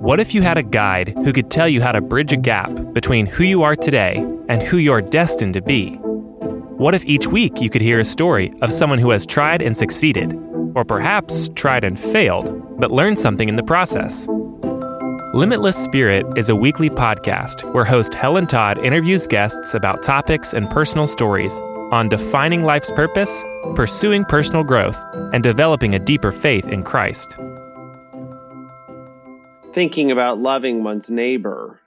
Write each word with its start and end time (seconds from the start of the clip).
What 0.00 0.18
if 0.18 0.34
you 0.34 0.40
had 0.40 0.56
a 0.56 0.62
guide 0.62 1.12
who 1.24 1.30
could 1.30 1.50
tell 1.50 1.68
you 1.68 1.82
how 1.82 1.92
to 1.92 2.00
bridge 2.00 2.32
a 2.32 2.38
gap 2.38 2.70
between 2.94 3.26
who 3.26 3.44
you 3.44 3.62
are 3.64 3.76
today 3.76 4.16
and 4.48 4.62
who 4.62 4.78
you're 4.78 5.02
destined 5.02 5.52
to 5.52 5.60
be? 5.60 5.96
What 5.96 6.94
if 6.94 7.04
each 7.04 7.26
week 7.26 7.60
you 7.60 7.68
could 7.68 7.82
hear 7.82 8.00
a 8.00 8.04
story 8.04 8.50
of 8.62 8.72
someone 8.72 8.98
who 8.98 9.10
has 9.10 9.26
tried 9.26 9.60
and 9.60 9.76
succeeded, 9.76 10.32
or 10.74 10.86
perhaps 10.86 11.50
tried 11.50 11.84
and 11.84 12.00
failed, 12.00 12.80
but 12.80 12.90
learned 12.90 13.18
something 13.18 13.50
in 13.50 13.56
the 13.56 13.62
process? 13.62 14.26
Limitless 15.34 15.76
Spirit 15.76 16.24
is 16.34 16.48
a 16.48 16.56
weekly 16.56 16.88
podcast 16.88 17.70
where 17.74 17.84
host 17.84 18.14
Helen 18.14 18.46
Todd 18.46 18.78
interviews 18.78 19.26
guests 19.26 19.74
about 19.74 20.02
topics 20.02 20.54
and 20.54 20.70
personal 20.70 21.06
stories 21.06 21.60
on 21.92 22.08
defining 22.08 22.62
life's 22.62 22.90
purpose, 22.92 23.44
pursuing 23.74 24.24
personal 24.24 24.64
growth, 24.64 24.98
and 25.34 25.42
developing 25.42 25.94
a 25.94 25.98
deeper 25.98 26.32
faith 26.32 26.68
in 26.68 26.84
Christ. 26.84 27.38
Thinking 29.72 30.10
about 30.10 30.40
loving 30.40 30.82
one's 30.82 31.08
neighbor 31.08 31.80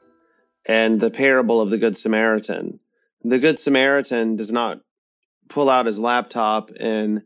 and 0.65 1.01
the 1.01 1.11
parable 1.11 1.59
of 1.59 1.69
the 1.69 1.77
Good 1.77 1.97
Samaritan. 1.97 2.79
The 3.23 3.39
Good 3.39 3.59
Samaritan 3.59 4.37
does 4.37 4.53
not 4.53 4.79
pull 5.49 5.69
out 5.69 5.85
his 5.85 5.99
laptop 5.99 6.71
and 6.79 7.23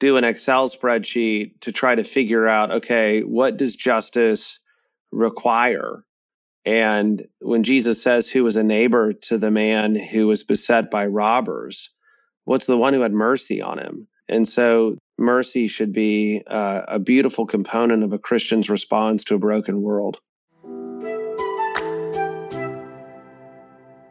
do 0.00 0.16
an 0.16 0.24
Excel 0.24 0.68
spreadsheet 0.68 1.60
to 1.60 1.70
try 1.70 1.94
to 1.94 2.02
figure 2.02 2.48
out, 2.48 2.72
okay, 2.72 3.20
what 3.20 3.56
does 3.56 3.76
justice 3.76 4.58
require. 5.12 6.04
And 6.64 7.24
when 7.40 7.62
Jesus 7.62 8.02
says 8.02 8.28
who 8.28 8.42
was 8.42 8.56
a 8.56 8.64
neighbor 8.64 9.12
to 9.12 9.38
the 9.38 9.50
man 9.50 9.94
who 9.94 10.26
was 10.26 10.42
beset 10.42 10.90
by 10.90 11.06
robbers, 11.06 11.90
what's 12.44 12.66
the 12.66 12.76
one 12.76 12.94
who 12.94 13.02
had 13.02 13.12
mercy 13.12 13.62
on 13.62 13.78
him? 13.78 14.08
And 14.28 14.48
so 14.48 14.96
mercy 15.20 15.68
should 15.68 15.92
be 15.92 16.42
uh, 16.46 16.82
a 16.88 16.98
beautiful 16.98 17.46
component 17.46 18.02
of 18.02 18.12
a 18.12 18.18
Christian's 18.18 18.70
response 18.70 19.22
to 19.24 19.34
a 19.34 19.38
broken 19.38 19.82
world. 19.82 20.18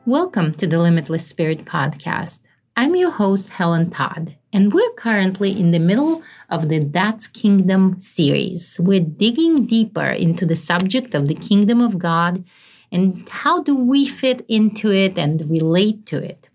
Welcome 0.06 0.54
to 0.56 0.68
the 0.68 0.80
Limitless 0.80 1.26
Spirit 1.28 1.66
podcast. 1.66 2.42
I'm 2.78 2.96
your 2.96 3.10
host, 3.10 3.50
Helen 3.50 3.90
Todd, 3.90 4.38
and 4.54 4.72
we're 4.72 4.94
currently 4.94 5.60
in 5.60 5.72
the 5.72 5.80
middle 5.80 6.22
of 6.50 6.70
the 6.70 6.80
That's 6.80 7.28
Kingdom 7.28 8.00
series. 8.00 8.80
We're 8.80 9.02
digging 9.02 9.66
deeper 9.66 10.08
into 10.08 10.46
the 10.46 10.56
subject 10.56 11.16
of 11.16 11.28
the 11.28 11.36
kingdom 11.36 11.82
of 11.82 11.98
God 11.98 12.46
and 12.92 13.28
how 13.30 13.64
do 13.64 13.76
we 13.76 14.08
fit 14.08 14.46
into 14.48 14.92
it 14.92 15.18
and 15.18 15.50
relate 15.50 16.06
to 16.08 16.24
it. 16.24 16.50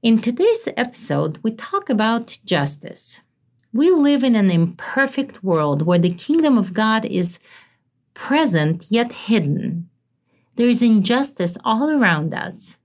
In 0.00 0.20
today's 0.20 0.68
episode, 0.76 1.38
we 1.42 1.50
talk 1.50 1.90
about 1.90 2.38
justice. 2.44 3.20
We 3.72 3.90
live 3.90 4.24
in 4.24 4.34
an 4.34 4.50
imperfect 4.50 5.44
world 5.44 5.82
where 5.82 5.98
the 5.98 6.14
kingdom 6.14 6.56
of 6.56 6.72
God 6.72 7.04
is 7.04 7.38
present 8.14 8.86
yet 8.88 9.12
hidden. 9.12 9.88
There 10.56 10.68
is 10.68 10.82
injustice 10.82 11.58
all 11.64 11.90
around 11.90 12.32
us. 12.32 12.78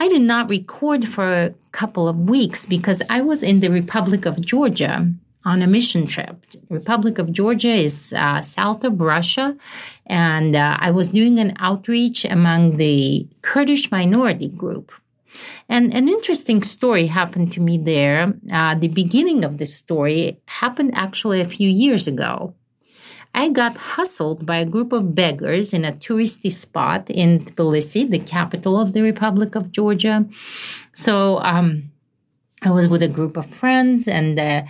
I 0.00 0.08
did 0.08 0.22
not 0.22 0.48
record 0.48 1.08
for 1.08 1.24
a 1.24 1.54
couple 1.72 2.08
of 2.08 2.30
weeks 2.30 2.66
because 2.66 3.02
I 3.10 3.20
was 3.20 3.42
in 3.42 3.58
the 3.58 3.68
Republic 3.70 4.26
of 4.26 4.40
Georgia 4.40 5.12
on 5.44 5.60
a 5.60 5.66
mission 5.66 6.06
trip. 6.06 6.46
Republic 6.68 7.18
of 7.18 7.32
Georgia 7.32 7.74
is 7.74 8.12
uh, 8.12 8.40
south 8.42 8.84
of 8.84 9.00
Russia, 9.00 9.56
and 10.06 10.54
uh, 10.54 10.76
I 10.78 10.92
was 10.92 11.10
doing 11.10 11.38
an 11.40 11.54
outreach 11.58 12.24
among 12.24 12.76
the 12.76 13.26
Kurdish 13.42 13.90
minority 13.90 14.48
group. 14.48 14.92
And 15.68 15.94
an 15.94 16.08
interesting 16.08 16.62
story 16.62 17.06
happened 17.06 17.52
to 17.52 17.60
me 17.60 17.78
there. 17.78 18.34
Uh, 18.52 18.74
the 18.74 18.88
beginning 18.88 19.44
of 19.44 19.58
this 19.58 19.74
story 19.74 20.40
happened 20.46 20.92
actually 20.94 21.40
a 21.40 21.44
few 21.44 21.68
years 21.68 22.06
ago. 22.06 22.54
I 23.34 23.50
got 23.50 23.76
hustled 23.76 24.46
by 24.46 24.56
a 24.56 24.66
group 24.66 24.92
of 24.92 25.14
beggars 25.14 25.72
in 25.72 25.84
a 25.84 25.92
touristy 25.92 26.50
spot 26.50 27.10
in 27.10 27.40
Tbilisi, 27.40 28.08
the 28.10 28.18
capital 28.18 28.80
of 28.80 28.94
the 28.94 29.02
Republic 29.02 29.54
of 29.54 29.70
Georgia. 29.70 30.26
So 30.94 31.38
um, 31.40 31.90
I 32.64 32.70
was 32.70 32.88
with 32.88 33.02
a 33.02 33.08
group 33.08 33.36
of 33.36 33.46
friends 33.46 34.08
and 34.08 34.38
a, 34.38 34.66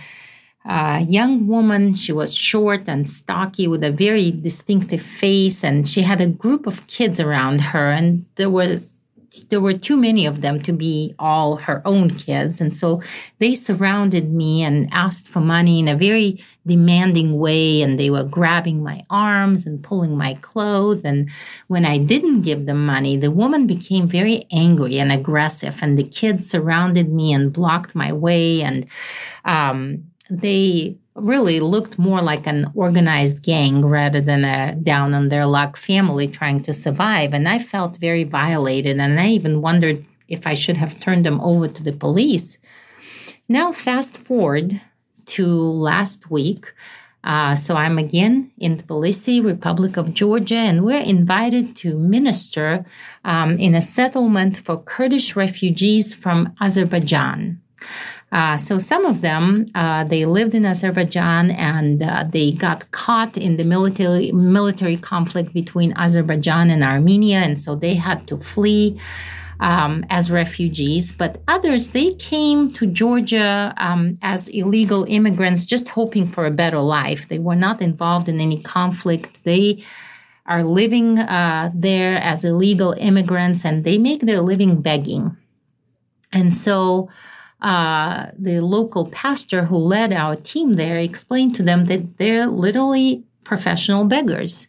a 0.65 0.99
young 1.01 1.47
woman. 1.47 1.93
She 1.93 2.11
was 2.11 2.35
short 2.35 2.87
and 2.87 3.07
stocky 3.07 3.67
with 3.67 3.83
a 3.83 3.91
very 3.91 4.31
distinctive 4.31 5.01
face, 5.01 5.63
and 5.63 5.87
she 5.87 6.01
had 6.01 6.21
a 6.21 6.27
group 6.27 6.67
of 6.67 6.85
kids 6.87 7.19
around 7.19 7.59
her. 7.61 7.89
And 7.89 8.25
there 8.35 8.51
was 8.51 8.98
there 9.49 9.61
were 9.61 9.73
too 9.73 9.97
many 9.97 10.25
of 10.25 10.41
them 10.41 10.61
to 10.63 10.73
be 10.73 11.13
all 11.19 11.57
her 11.57 11.81
own 11.85 12.09
kids. 12.11 12.59
And 12.59 12.73
so 12.73 13.01
they 13.37 13.53
surrounded 13.53 14.31
me 14.31 14.63
and 14.63 14.89
asked 14.91 15.29
for 15.29 15.39
money 15.39 15.79
in 15.79 15.87
a 15.87 15.95
very 15.95 16.43
demanding 16.65 17.37
way. 17.37 17.81
And 17.81 17.99
they 17.99 18.09
were 18.09 18.23
grabbing 18.23 18.83
my 18.83 19.05
arms 19.09 19.65
and 19.65 19.83
pulling 19.83 20.17
my 20.17 20.35
clothes. 20.35 21.03
And 21.03 21.29
when 21.67 21.85
I 21.85 21.97
didn't 21.97 22.41
give 22.41 22.65
them 22.65 22.85
money, 22.85 23.17
the 23.17 23.31
woman 23.31 23.67
became 23.67 24.07
very 24.07 24.45
angry 24.51 24.99
and 24.99 25.11
aggressive. 25.11 25.77
And 25.81 25.97
the 25.97 26.07
kids 26.07 26.49
surrounded 26.49 27.11
me 27.11 27.33
and 27.33 27.53
blocked 27.53 27.95
my 27.95 28.11
way. 28.13 28.61
And 28.61 28.87
um, 29.45 30.03
they 30.29 30.97
really 31.21 31.59
looked 31.59 31.97
more 31.99 32.21
like 32.21 32.47
an 32.47 32.65
organized 32.75 33.43
gang 33.43 33.85
rather 33.85 34.21
than 34.21 34.45
a 34.45 34.75
down 34.75 35.13
on 35.13 35.29
their 35.29 35.45
luck 35.45 35.77
family 35.77 36.27
trying 36.27 36.61
to 36.63 36.73
survive. 36.73 37.33
And 37.33 37.47
I 37.47 37.59
felt 37.59 37.97
very 37.97 38.23
violated. 38.23 38.99
And 38.99 39.19
I 39.19 39.29
even 39.29 39.61
wondered 39.61 40.03
if 40.27 40.45
I 40.45 40.53
should 40.53 40.77
have 40.77 40.99
turned 40.99 41.25
them 41.25 41.41
over 41.41 41.67
to 41.67 41.83
the 41.83 41.93
police. 41.93 42.57
Now, 43.47 43.71
fast 43.71 44.17
forward 44.17 44.79
to 45.27 45.45
last 45.45 46.29
week. 46.29 46.73
Uh, 47.23 47.53
so 47.55 47.75
I'm 47.75 47.97
again 47.97 48.51
in 48.59 48.77
Tbilisi, 48.77 49.43
Republic 49.43 49.97
of 49.97 50.13
Georgia, 50.13 50.55
and 50.55 50.85
we're 50.85 51.01
invited 51.01 51.75
to 51.77 51.97
minister 51.97 52.85
um, 53.25 53.59
in 53.59 53.75
a 53.75 53.81
settlement 53.81 54.57
for 54.57 54.77
Kurdish 54.77 55.35
refugees 55.35 56.13
from 56.13 56.53
Azerbaijan. 56.61 57.61
Uh, 58.31 58.57
so 58.57 58.77
some 58.77 59.05
of 59.05 59.21
them 59.21 59.65
uh, 59.73 60.03
they 60.03 60.25
lived 60.25 60.53
in 60.53 60.65
Azerbaijan 60.65 61.49
and 61.51 62.03
uh, 62.03 62.23
they 62.29 62.51
got 62.51 62.91
caught 62.91 63.35
in 63.37 63.57
the 63.57 63.63
military 63.63 64.31
military 64.31 64.97
conflict 64.97 65.51
between 65.53 65.93
Azerbaijan 65.93 66.69
and 66.69 66.83
Armenia, 66.83 67.39
and 67.39 67.59
so 67.59 67.75
they 67.75 67.95
had 67.95 68.27
to 68.27 68.37
flee. 68.37 68.99
Um, 69.61 70.05
as 70.09 70.31
refugees, 70.31 71.11
but 71.11 71.41
others 71.49 71.89
they 71.89 72.13
came 72.13 72.71
to 72.71 72.87
Georgia 72.87 73.73
um, 73.75 74.17
as 74.21 74.47
illegal 74.47 75.03
immigrants, 75.09 75.65
just 75.65 75.89
hoping 75.89 76.29
for 76.29 76.45
a 76.45 76.49
better 76.49 76.79
life. 76.79 77.27
They 77.27 77.39
were 77.39 77.57
not 77.57 77.81
involved 77.81 78.29
in 78.29 78.39
any 78.39 78.61
conflict. 78.63 79.43
They 79.43 79.83
are 80.45 80.63
living 80.63 81.19
uh, 81.19 81.71
there 81.75 82.17
as 82.21 82.45
illegal 82.45 82.95
immigrants, 82.97 83.65
and 83.65 83.83
they 83.83 83.97
make 83.97 84.21
their 84.21 84.39
living 84.39 84.81
begging. 84.81 85.35
And 86.31 86.55
so 86.55 87.09
uh, 87.61 88.27
the 88.37 88.61
local 88.61 89.09
pastor 89.11 89.65
who 89.65 89.77
led 89.77 90.13
our 90.13 90.35
team 90.35 90.73
there 90.73 90.97
explained 90.97 91.55
to 91.55 91.63
them 91.63 91.85
that 91.85 92.17
they're 92.17 92.47
literally 92.47 93.23
professional 93.43 94.05
beggars. 94.05 94.67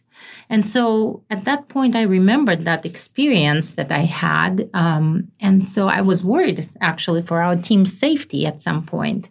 And 0.49 0.67
so 0.67 1.23
at 1.29 1.45
that 1.45 1.69
point, 1.69 1.95
I 1.95 2.01
remembered 2.01 2.65
that 2.65 2.85
experience 2.85 3.75
that 3.75 3.91
I 3.91 3.99
had. 3.99 4.69
Um, 4.73 5.31
and 5.39 5.65
so 5.65 5.87
I 5.87 6.01
was 6.01 6.23
worried 6.23 6.67
actually 6.81 7.21
for 7.21 7.41
our 7.41 7.55
team's 7.55 7.97
safety 7.97 8.45
at 8.45 8.61
some 8.61 8.83
point. 8.83 9.29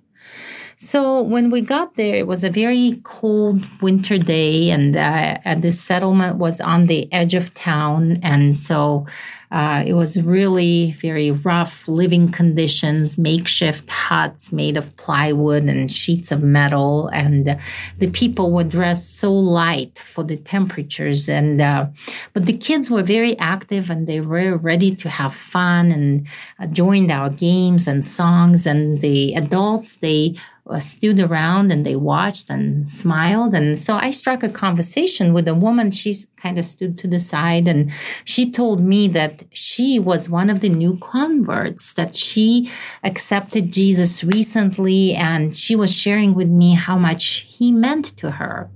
So 0.79 1.21
when 1.21 1.51
we 1.51 1.61
got 1.61 1.97
there, 1.97 2.17
it 2.17 2.27
was 2.27 2.43
a 2.43 2.51
very 2.51 3.01
cold 3.05 3.61
winter 3.83 4.17
day, 4.17 4.71
and, 4.71 4.97
uh, 4.97 5.37
and 5.45 5.61
the 5.61 5.73
settlement 5.73 6.39
was 6.39 6.59
on 6.59 6.87
the 6.87 7.13
edge 7.13 7.35
of 7.35 7.53
town. 7.53 8.19
And 8.23 8.57
so 8.57 9.07
uh, 9.51 9.83
it 9.85 9.95
was 9.95 10.23
really 10.23 10.93
very 10.93 11.33
rough 11.33 11.89
living 11.89 12.31
conditions, 12.31 13.19
makeshift 13.19 13.91
huts 13.91 14.53
made 14.53 14.77
of 14.77 14.97
plywood 14.97 15.65
and 15.65 15.91
sheets 15.91 16.31
of 16.31 16.43
metal. 16.43 17.09
And 17.09 17.59
the 17.99 18.11
people 18.13 18.53
were 18.53 18.65
dressed 18.65 19.19
so 19.19 19.33
light 19.33 19.99
for 19.99 20.23
the 20.23 20.37
temperatures. 20.37 21.29
And 21.29 21.61
uh, 21.61 21.87
but 22.33 22.47
the 22.47 22.57
kids 22.57 22.91
were 22.91 23.03
very 23.03 23.37
active 23.39 23.91
and 23.91 24.07
they 24.07 24.21
were 24.21 24.57
ready 24.57 24.95
to 24.97 25.09
have 25.09 25.35
fun 25.35 25.91
and 25.91 26.29
uh, 26.61 26.67
joined 26.67 27.11
our 27.11 27.31
games 27.31 27.89
and 27.89 28.07
songs. 28.07 28.67
And 28.67 29.01
the 29.01 29.35
adults 29.35 29.97
they 29.97 30.37
Uh, 30.71 30.79
stood 30.79 31.19
around 31.19 31.73
and 31.73 31.85
they 31.85 31.97
watched 31.97 32.49
and 32.49 32.89
smiled. 32.89 33.55
And 33.55 33.77
so 33.77 33.95
I 33.95 34.13
struck 34.13 34.45
a 34.45 34.49
conversation 34.49 35.33
with 35.33 35.49
a 35.49 35.55
woman. 35.55 35.91
She 35.91 36.15
kind 36.37 36.61
of 36.61 36.65
stood 36.65 36.97
to 36.99 37.09
the 37.09 37.19
side 37.19 37.67
and 37.67 37.91
she 38.25 38.53
told 38.53 38.81
me 38.81 39.09
that 39.09 39.43
she 39.53 39.99
was 39.99 40.29
one 40.29 40.49
of 40.49 40.61
the 40.61 40.69
new 40.69 40.97
converts, 40.99 41.95
that 41.95 42.15
she 42.15 42.71
accepted 43.03 43.73
Jesus 43.73 44.23
recently. 44.23 45.15
And 45.15 45.57
she 45.57 45.75
was 45.75 45.97
sharing 45.97 46.37
with 46.37 46.49
me 46.49 46.75
how 46.75 46.97
much 46.97 47.47
he 47.49 47.73
meant 47.73 48.17
to 48.19 48.31
her. 48.33 48.71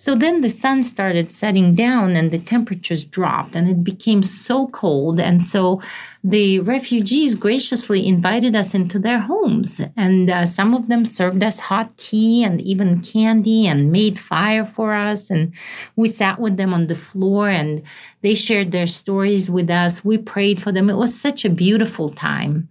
So 0.00 0.14
then 0.14 0.40
the 0.40 0.48
sun 0.48 0.82
started 0.82 1.30
setting 1.30 1.74
down 1.74 2.16
and 2.16 2.30
the 2.30 2.38
temperatures 2.38 3.04
dropped 3.04 3.54
and 3.54 3.68
it 3.68 3.84
became 3.84 4.22
so 4.22 4.66
cold. 4.68 5.20
And 5.20 5.44
so 5.44 5.82
the 6.24 6.60
refugees 6.60 7.34
graciously 7.34 8.06
invited 8.06 8.56
us 8.56 8.74
into 8.74 8.98
their 8.98 9.18
homes. 9.18 9.82
And 9.98 10.30
uh, 10.30 10.46
some 10.46 10.72
of 10.72 10.88
them 10.88 11.04
served 11.04 11.42
us 11.42 11.60
hot 11.60 11.98
tea 11.98 12.42
and 12.42 12.62
even 12.62 13.02
candy 13.02 13.66
and 13.66 13.92
made 13.92 14.18
fire 14.18 14.64
for 14.64 14.94
us. 14.94 15.28
And 15.28 15.54
we 15.96 16.08
sat 16.08 16.40
with 16.40 16.56
them 16.56 16.72
on 16.72 16.86
the 16.86 16.94
floor 16.94 17.50
and 17.50 17.82
they 18.22 18.34
shared 18.34 18.70
their 18.70 18.86
stories 18.86 19.50
with 19.50 19.68
us. 19.68 20.02
We 20.02 20.16
prayed 20.16 20.62
for 20.62 20.72
them. 20.72 20.88
It 20.88 20.96
was 20.96 21.14
such 21.14 21.44
a 21.44 21.50
beautiful 21.50 22.08
time. 22.08 22.70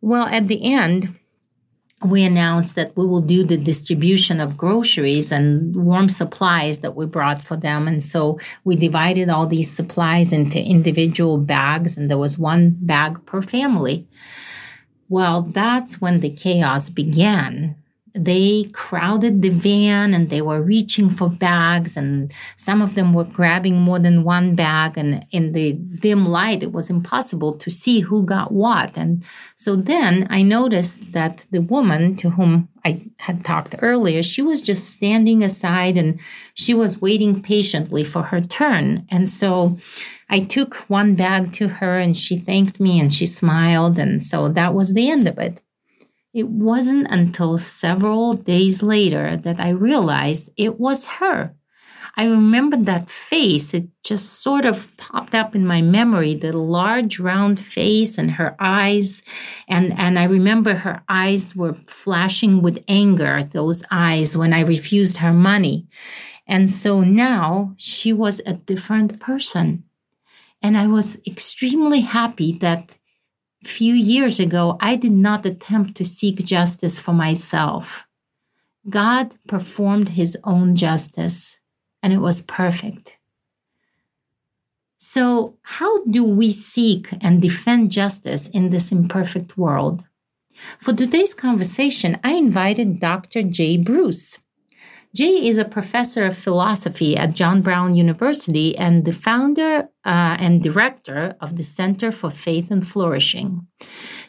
Well, 0.00 0.26
at 0.26 0.46
the 0.46 0.62
end, 0.72 1.12
we 2.04 2.24
announced 2.24 2.74
that 2.76 2.96
we 2.96 3.06
will 3.06 3.20
do 3.20 3.44
the 3.44 3.56
distribution 3.56 4.40
of 4.40 4.56
groceries 4.56 5.32
and 5.32 5.74
warm 5.76 6.08
supplies 6.08 6.80
that 6.80 6.96
we 6.96 7.06
brought 7.06 7.42
for 7.42 7.56
them. 7.56 7.88
And 7.88 8.02
so 8.04 8.38
we 8.64 8.76
divided 8.76 9.28
all 9.28 9.46
these 9.46 9.70
supplies 9.70 10.32
into 10.32 10.62
individual 10.62 11.38
bags, 11.38 11.96
and 11.96 12.10
there 12.10 12.18
was 12.18 12.38
one 12.38 12.76
bag 12.80 13.24
per 13.26 13.42
family. 13.42 14.06
Well, 15.08 15.42
that's 15.42 16.00
when 16.00 16.20
the 16.20 16.34
chaos 16.34 16.88
began 16.88 17.76
they 18.14 18.64
crowded 18.72 19.40
the 19.40 19.48
van 19.48 20.12
and 20.12 20.28
they 20.28 20.42
were 20.42 20.60
reaching 20.60 21.08
for 21.08 21.30
bags 21.30 21.96
and 21.96 22.32
some 22.56 22.82
of 22.82 22.94
them 22.94 23.14
were 23.14 23.24
grabbing 23.24 23.80
more 23.80 23.98
than 23.98 24.24
one 24.24 24.54
bag 24.54 24.98
and 24.98 25.24
in 25.30 25.52
the 25.52 25.72
dim 25.72 26.26
light 26.26 26.62
it 26.62 26.72
was 26.72 26.90
impossible 26.90 27.56
to 27.56 27.70
see 27.70 28.00
who 28.00 28.24
got 28.24 28.52
what. 28.52 28.96
And 28.96 29.24
so 29.56 29.76
then 29.76 30.26
i 30.30 30.42
noticed 30.42 31.12
that 31.12 31.46
the 31.50 31.62
woman 31.62 32.16
to 32.16 32.30
whom 32.30 32.68
i 32.84 33.00
had 33.18 33.44
talked 33.44 33.76
earlier 33.80 34.22
she 34.22 34.42
was 34.42 34.60
just 34.60 34.90
standing 34.90 35.42
aside 35.42 35.96
and 35.96 36.20
she 36.54 36.74
was 36.74 37.00
waiting 37.00 37.42
patiently 37.42 38.04
for 38.04 38.22
her 38.22 38.40
turn. 38.40 39.06
And 39.10 39.30
so 39.30 39.78
i 40.28 40.40
took 40.40 40.74
one 40.88 41.14
bag 41.14 41.52
to 41.54 41.68
her 41.68 41.98
and 41.98 42.16
she 42.16 42.36
thanked 42.36 42.78
me 42.78 43.00
and 43.00 43.12
she 43.12 43.26
smiled. 43.26 43.98
And 43.98 44.22
so 44.22 44.48
that 44.50 44.74
was 44.74 44.92
the 44.92 45.10
end 45.10 45.26
of 45.26 45.38
it 45.38 45.62
it 46.34 46.48
wasn't 46.48 47.06
until 47.10 47.58
several 47.58 48.32
days 48.34 48.82
later 48.82 49.36
that 49.36 49.60
I 49.60 49.70
realized 49.70 50.50
it 50.56 50.80
was 50.80 51.06
her. 51.06 51.54
I 52.16 52.26
remember 52.26 52.76
that 52.76 53.10
face. 53.10 53.72
It 53.72 53.88
just 54.02 54.40
sort 54.40 54.66
of 54.66 54.94
popped 54.98 55.34
up 55.34 55.54
in 55.54 55.66
my 55.66 55.80
memory, 55.80 56.34
the 56.34 56.52
large 56.52 57.18
round 57.18 57.58
face 57.58 58.18
and 58.18 58.30
her 58.32 58.54
eyes. 58.58 59.22
And, 59.66 59.98
and 59.98 60.18
I 60.18 60.24
remember 60.24 60.74
her 60.74 61.02
eyes 61.08 61.56
were 61.56 61.72
flashing 61.72 62.60
with 62.60 62.84
anger, 62.86 63.44
those 63.44 63.82
eyes, 63.90 64.36
when 64.36 64.52
I 64.52 64.60
refused 64.60 65.18
her 65.18 65.32
money. 65.32 65.86
And 66.46 66.70
so 66.70 67.00
now 67.00 67.72
she 67.78 68.12
was 68.12 68.40
a 68.44 68.54
different 68.54 69.18
person. 69.20 69.84
And 70.60 70.76
I 70.76 70.86
was 70.86 71.18
extremely 71.26 72.00
happy 72.00 72.58
that 72.58 72.96
few 73.64 73.94
years 73.94 74.40
ago, 74.40 74.76
I 74.80 74.96
did 74.96 75.12
not 75.12 75.46
attempt 75.46 75.96
to 75.96 76.04
seek 76.04 76.44
justice 76.44 76.98
for 76.98 77.12
myself. 77.12 78.04
God 78.88 79.34
performed 79.46 80.10
his 80.10 80.36
own 80.44 80.74
justice, 80.74 81.60
and 82.02 82.12
it 82.12 82.18
was 82.18 82.42
perfect. 82.42 83.18
So, 84.98 85.58
how 85.62 86.04
do 86.04 86.24
we 86.24 86.50
seek 86.50 87.08
and 87.20 87.42
defend 87.42 87.92
justice 87.92 88.48
in 88.48 88.70
this 88.70 88.90
imperfect 88.90 89.56
world? 89.58 90.04
For 90.78 90.92
today's 90.92 91.34
conversation, 91.34 92.18
I 92.22 92.32
invited 92.34 93.00
Dr. 93.00 93.42
Jay 93.42 93.76
Bruce. 93.76 94.38
Jay 95.14 95.46
is 95.46 95.58
a 95.58 95.66
professor 95.66 96.24
of 96.24 96.34
philosophy 96.34 97.18
at 97.18 97.34
John 97.34 97.60
Brown 97.60 97.94
University 97.94 98.74
and 98.78 99.04
the 99.04 99.12
founder 99.12 99.86
uh, 100.06 100.36
and 100.40 100.62
director 100.62 101.36
of 101.42 101.56
the 101.56 101.62
Center 101.62 102.10
for 102.10 102.30
Faith 102.30 102.70
and 102.70 102.86
Flourishing. 102.86 103.66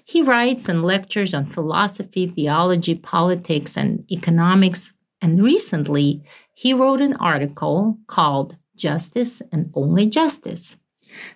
He 0.03 0.21
writes 0.21 0.67
and 0.67 0.83
lectures 0.83 1.33
on 1.33 1.45
philosophy, 1.45 2.27
theology, 2.27 2.95
politics, 2.95 3.77
and 3.77 4.03
economics. 4.11 4.91
And 5.21 5.41
recently, 5.41 6.21
he 6.53 6.73
wrote 6.73 6.99
an 6.99 7.15
article 7.15 7.97
called 8.07 8.57
Justice 8.75 9.41
and 9.53 9.71
Only 9.73 10.07
Justice. 10.07 10.75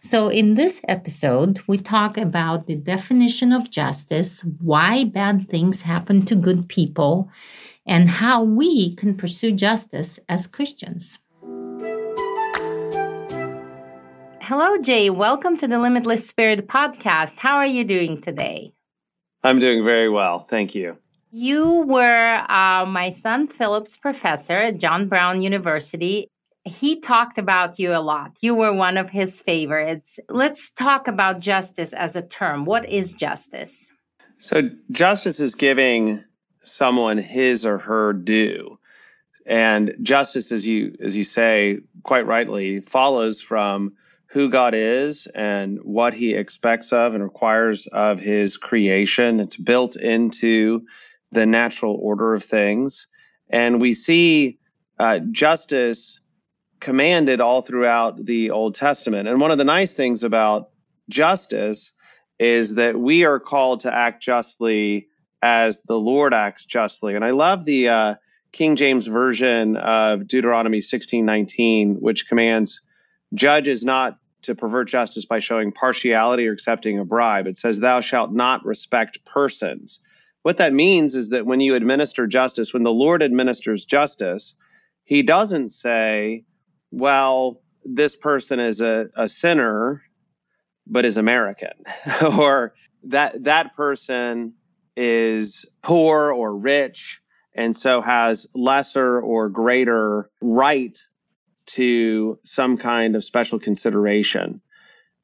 So, 0.01 0.27
in 0.27 0.55
this 0.55 0.81
episode, 0.88 1.61
we 1.67 1.77
talk 1.77 2.17
about 2.17 2.67
the 2.67 2.75
definition 2.75 3.53
of 3.53 3.71
justice, 3.71 4.44
why 4.61 5.05
bad 5.05 5.47
things 5.47 5.83
happen 5.83 6.25
to 6.25 6.35
good 6.35 6.67
people, 6.67 7.29
and 7.88 8.10
how 8.10 8.44
we 8.44 8.94
can 8.95 9.16
pursue 9.16 9.51
justice 9.51 10.19
as 10.30 10.45
Christians. 10.45 11.19
Hello, 14.42 14.78
Jay. 14.78 15.10
Welcome 15.10 15.57
to 15.57 15.68
the 15.68 15.80
Limitless 15.80 16.28
Spirit 16.28 16.68
podcast. 16.68 17.39
How 17.39 17.56
are 17.56 17.66
you 17.66 17.84
doing 17.84 18.22
today? 18.22 18.74
I'm 19.44 19.60
doing 19.60 19.84
very 19.84 20.10
well. 20.10 20.48
Thank 20.50 20.75
you. 20.75 20.98
You 21.31 21.84
were 21.86 22.45
uh, 22.50 22.86
my 22.86 23.10
son 23.10 23.48
Philip's 23.48 23.98
professor 23.98 24.54
at 24.54 24.78
John 24.78 25.07
Brown 25.07 25.42
University. 25.42 26.30
He 26.63 27.00
talked 27.00 27.38
about 27.38 27.78
you 27.78 27.94
a 27.94 28.00
lot. 28.00 28.38
You 28.42 28.56
were 28.56 28.74
one 28.74 28.98
of 28.98 29.10
his 29.10 29.42
favorites. 29.42 30.19
Let's 30.30 30.72
talk 30.72 31.07
about 31.07 31.40
justice 31.40 31.94
as 31.94 32.16
a 32.16 32.22
term. 32.22 32.66
What 32.66 32.88
is 32.90 33.13
justice? 33.13 33.94
So, 34.38 34.69
justice 34.92 35.40
is 35.40 35.56
giving 35.56 36.24
someone 36.72 37.18
his 37.18 37.66
or 37.66 37.78
her 37.78 38.14
due. 38.14 38.78
And 39.46 39.96
justice, 40.02 40.52
as 40.52 40.68
you 40.68 40.96
as 41.00 41.16
you 41.16 41.24
say 41.24 41.80
quite 42.04 42.28
rightly, 42.28 42.81
follows 42.81 43.42
from 43.42 43.94
who 44.28 44.50
God 44.50 44.74
is 44.74 45.25
and 45.34 45.80
what 45.84 46.14
He 46.14 46.34
expects 46.34 46.92
of 46.92 47.16
and 47.16 47.24
requires 47.24 47.88
of 47.88 48.19
His 48.19 48.58
creation. 48.58 49.40
It's 49.40 49.56
built 49.56 49.96
into 49.96 50.86
the 51.31 51.46
natural 51.46 51.96
order 51.96 52.34
of 52.34 52.44
things, 52.44 53.08
and 53.50 53.80
we 53.80 53.94
see 53.94 54.60
uh, 55.00 55.19
justice 55.31 56.19
commanded 56.80 57.40
all 57.40 57.62
throughout 57.62 58.24
the 58.24 58.52
Old 58.52 58.75
Testament. 58.75 59.28
And 59.30 59.40
one 59.40 59.52
of 59.52 59.58
the 59.58 59.64
nice 59.64 59.94
things 59.94 60.24
about 60.24 60.69
justice 61.10 61.94
is 62.40 62.75
that 62.75 63.00
we 63.00 63.24
are 63.24 63.40
called 63.40 63.81
to 63.81 63.94
act 63.94 64.22
justly 64.22 65.08
as 65.42 65.81
the 65.81 66.00
Lord 66.00 66.34
acts 66.34 66.66
justly. 66.66 67.16
And 67.16 67.24
I 67.24 67.31
love 67.31 67.66
the 67.66 67.89
uh, 67.89 68.16
King 68.51 68.75
James 68.75 69.07
version 69.07 69.78
of 69.78 70.28
Deuteronomy 70.28 70.80
16:19, 70.80 72.00
which 72.00 72.28
commands 72.28 72.81
judges 73.34 73.84
not 73.84 74.18
to 74.44 74.56
pervert 74.56 74.88
justice 74.88 75.25
by 75.25 75.39
showing 75.39 75.72
partiality 75.72 76.48
or 76.48 76.54
accepting 76.54 77.00
a 77.00 77.06
bribe. 77.06 77.48
It 77.48 77.57
says, 77.57 77.80
"Thou 77.80 78.01
shalt 78.01 78.31
not 78.34 78.66
respect 78.66 79.25
persons." 79.25 80.00
What 80.44 80.57
that 80.57 80.74
means 80.74 81.16
is 81.16 81.30
that 81.30 81.45
when 81.45 81.60
you 81.60 81.75
administer 81.75 82.25
justice, 82.25 82.74
when 82.74 82.83
the 82.83 82.94
Lord 82.94 83.22
administers 83.22 83.86
justice, 83.86 84.56
He 85.04 85.24
doesn't 85.24 85.69
say, 85.69 86.45
"Well, 86.92 87.62
this 87.83 88.16
person 88.16 88.60
is 88.60 88.81
a, 88.81 89.09
a 89.16 89.30
sinner, 89.30 90.04
but 90.85 91.06
is 91.06 91.18
American," 91.18 91.73
or 92.21 92.73
that 93.04 93.44
that 93.44 93.73
person 93.73 94.54
is 94.97 95.66
poor 95.83 96.33
or 96.33 96.57
rich 96.57 97.21
and 97.54 97.77
so 97.77 98.01
has 98.01 98.47
lesser 98.54 99.21
or 99.21 99.47
greater 99.47 100.30
right 100.42 100.97
to 101.68 102.39
some 102.44 102.77
kind 102.77 103.16
of 103.16 103.23
special 103.23 103.59
consideration. 103.59 104.61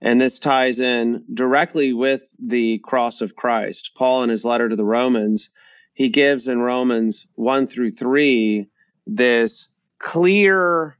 And 0.01 0.20
this 0.20 0.38
ties 0.39 0.80
in 0.80 1.24
directly 1.34 1.94
with 1.94 2.27
the 2.38 2.80
cross 2.80 3.22
of 3.22 3.36
Christ. 3.36 3.92
Paul, 3.96 4.24
in 4.24 4.30
his 4.30 4.46
letter 4.46 4.70
to 4.70 4.75
the 4.75 4.86
Romans, 4.86 5.50
he 5.94 6.10
gives 6.10 6.48
in 6.48 6.62
Romans 6.62 7.27
1 7.36 7.68
through 7.68 7.92
3 7.92 8.68
this 9.08 9.70
clear 10.00 10.98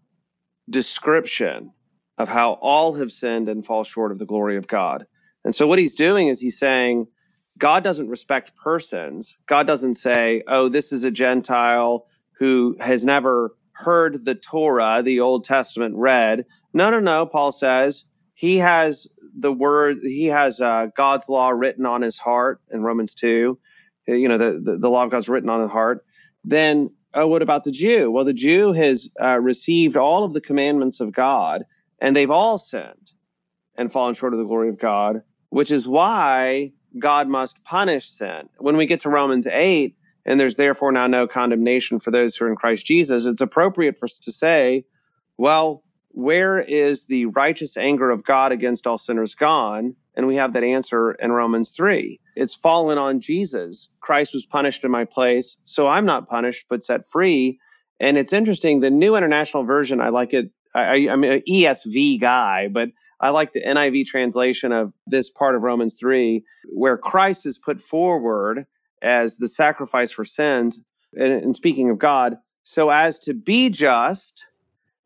description 0.70 1.74
of 2.18 2.30
how 2.30 2.54
all 2.54 2.94
have 2.94 3.12
sinned 3.12 3.50
and 3.50 3.66
fall 3.66 3.84
short 3.84 4.12
of 4.12 4.20
the 4.20 4.26
glory 4.26 4.56
of 4.56 4.68
God. 4.68 5.06
And 5.44 5.54
so, 5.54 5.68
what 5.68 5.80
he's 5.80 5.96
doing 5.96 6.30
is 6.30 6.40
he's 6.40 6.58
saying, 6.58 7.08
God 7.58 7.84
doesn't 7.84 8.10
respect 8.10 8.56
persons. 8.56 9.38
God 9.48 9.68
doesn't 9.68 9.96
say, 9.96 10.44
oh, 10.48 10.70
this 10.70 10.92
is 10.92 11.04
a 11.04 11.12
Gentile 11.12 12.06
who 12.38 12.76
has 12.80 13.06
never 13.06 13.56
heard 13.74 14.26
the 14.26 14.36
Torah, 14.36 15.02
the 15.04 15.20
Old 15.20 15.46
Testament 15.46 15.96
read. 15.96 16.46
No, 16.74 16.90
no, 16.90 17.00
no. 17.00 17.26
Paul 17.26 17.52
says 17.52 18.06
he 18.34 18.58
has 18.58 19.08
the 19.38 19.52
word, 19.52 20.00
he 20.02 20.26
has 20.26 20.60
uh, 20.60 20.88
God's 20.96 21.30
law 21.30 21.50
written 21.50 21.86
on 21.86 22.02
his 22.02 22.18
heart 22.18 22.62
in 22.72 22.84
Romans 22.84 23.14
2. 23.14 23.58
You 24.08 24.28
know, 24.28 24.38
the, 24.38 24.60
the, 24.60 24.78
the 24.78 24.90
law 24.90 25.04
of 25.04 25.12
God's 25.12 25.30
written 25.30 25.50
on 25.50 25.62
his 25.62 25.72
heart. 25.72 26.06
Then, 26.44 26.94
oh, 27.14 27.28
what 27.28 27.42
about 27.42 27.64
the 27.64 27.72
Jew? 27.72 28.12
Well, 28.12 28.26
the 28.26 28.34
Jew 28.34 28.74
has 28.74 29.10
uh, 29.22 29.40
received 29.40 29.96
all 29.96 30.24
of 30.24 30.34
the 30.34 30.42
commandments 30.42 31.00
of 31.00 31.14
God, 31.14 31.64
and 32.00 32.16
they've 32.16 32.30
all 32.30 32.58
sinned 32.58 33.12
and 33.76 33.92
fallen 33.92 34.14
short 34.14 34.34
of 34.34 34.40
the 34.40 34.46
glory 34.46 34.70
of 34.70 34.78
God, 34.78 35.24
which 35.50 35.72
is 35.72 35.88
why 35.88 36.74
God 36.98 37.28
must 37.28 37.64
punish 37.64 38.10
sin. 38.10 38.50
When 38.58 38.78
we 38.78 38.86
get 38.86 39.02
to 39.02 39.10
Romans 39.10 39.48
8, 39.48 39.96
and 40.26 40.40
there's 40.40 40.56
therefore 40.56 40.92
now 40.92 41.08
no 41.08 41.28
condemnation 41.28 42.00
for 42.00 42.12
those 42.12 42.36
who 42.36 42.46
are 42.46 42.50
in 42.50 42.56
Christ 42.56 42.86
Jesus, 42.86 43.26
it's 43.26 43.42
appropriate 43.42 43.98
for 43.98 44.06
us 44.06 44.20
to 44.20 44.32
say, 44.32 44.86
well, 45.38 45.84
where 46.10 46.60
is 46.60 47.06
the 47.06 47.26
righteous 47.26 47.76
anger 47.76 48.12
of 48.12 48.24
God 48.24 48.52
against 48.52 48.86
all 48.86 48.98
sinners 48.98 49.36
gone? 49.36 49.96
And 50.16 50.28
we 50.28 50.36
have 50.36 50.54
that 50.54 50.64
answer 50.64 51.14
in 51.14 51.32
Romans 51.32 51.72
3. 51.72 52.20
It's 52.36 52.54
fallen 52.54 53.00
on 53.00 53.20
Jesus. 53.20 53.90
Christ 54.00 54.34
was 54.34 54.46
punished 54.46 54.84
in 54.84 54.92
my 54.92 55.06
place, 55.06 55.58
so 55.64 55.88
I'm 55.88 56.06
not 56.06 56.28
punished, 56.28 56.68
but 56.70 56.84
set 56.84 57.08
free. 57.08 57.60
And 58.00 58.18
it's 58.18 58.34
interesting, 58.34 58.80
the 58.80 58.92
New 58.92 59.16
International 59.16 59.64
Version, 59.64 60.00
I 60.02 60.10
like 60.10 60.34
it. 60.34 60.52
I, 60.76 60.98
am 60.98 61.24
an 61.24 61.42
ESV 61.50 62.20
guy, 62.20 62.68
but 62.68 62.90
I 63.24 63.30
like 63.30 63.54
the 63.54 63.64
NIV 63.64 64.06
translation 64.06 64.74
of 64.74 64.92
this 65.08 65.30
part 65.30 65.56
of 65.56 65.62
Romans 65.62 65.96
3, 65.98 66.44
where 66.74 66.98
Christ 66.98 67.46
is 67.46 67.58
put 67.58 67.80
forward 67.80 68.66
as 69.02 69.38
the 69.38 69.48
sacrifice 69.48 70.12
for 70.12 70.26
sins. 70.26 70.82
And, 71.14 71.56
speaking 71.56 71.90
of 71.90 71.98
God, 71.98 72.36
so 72.64 72.90
as 72.90 73.20
to 73.20 73.34
be 73.34 73.70
just 73.70 74.46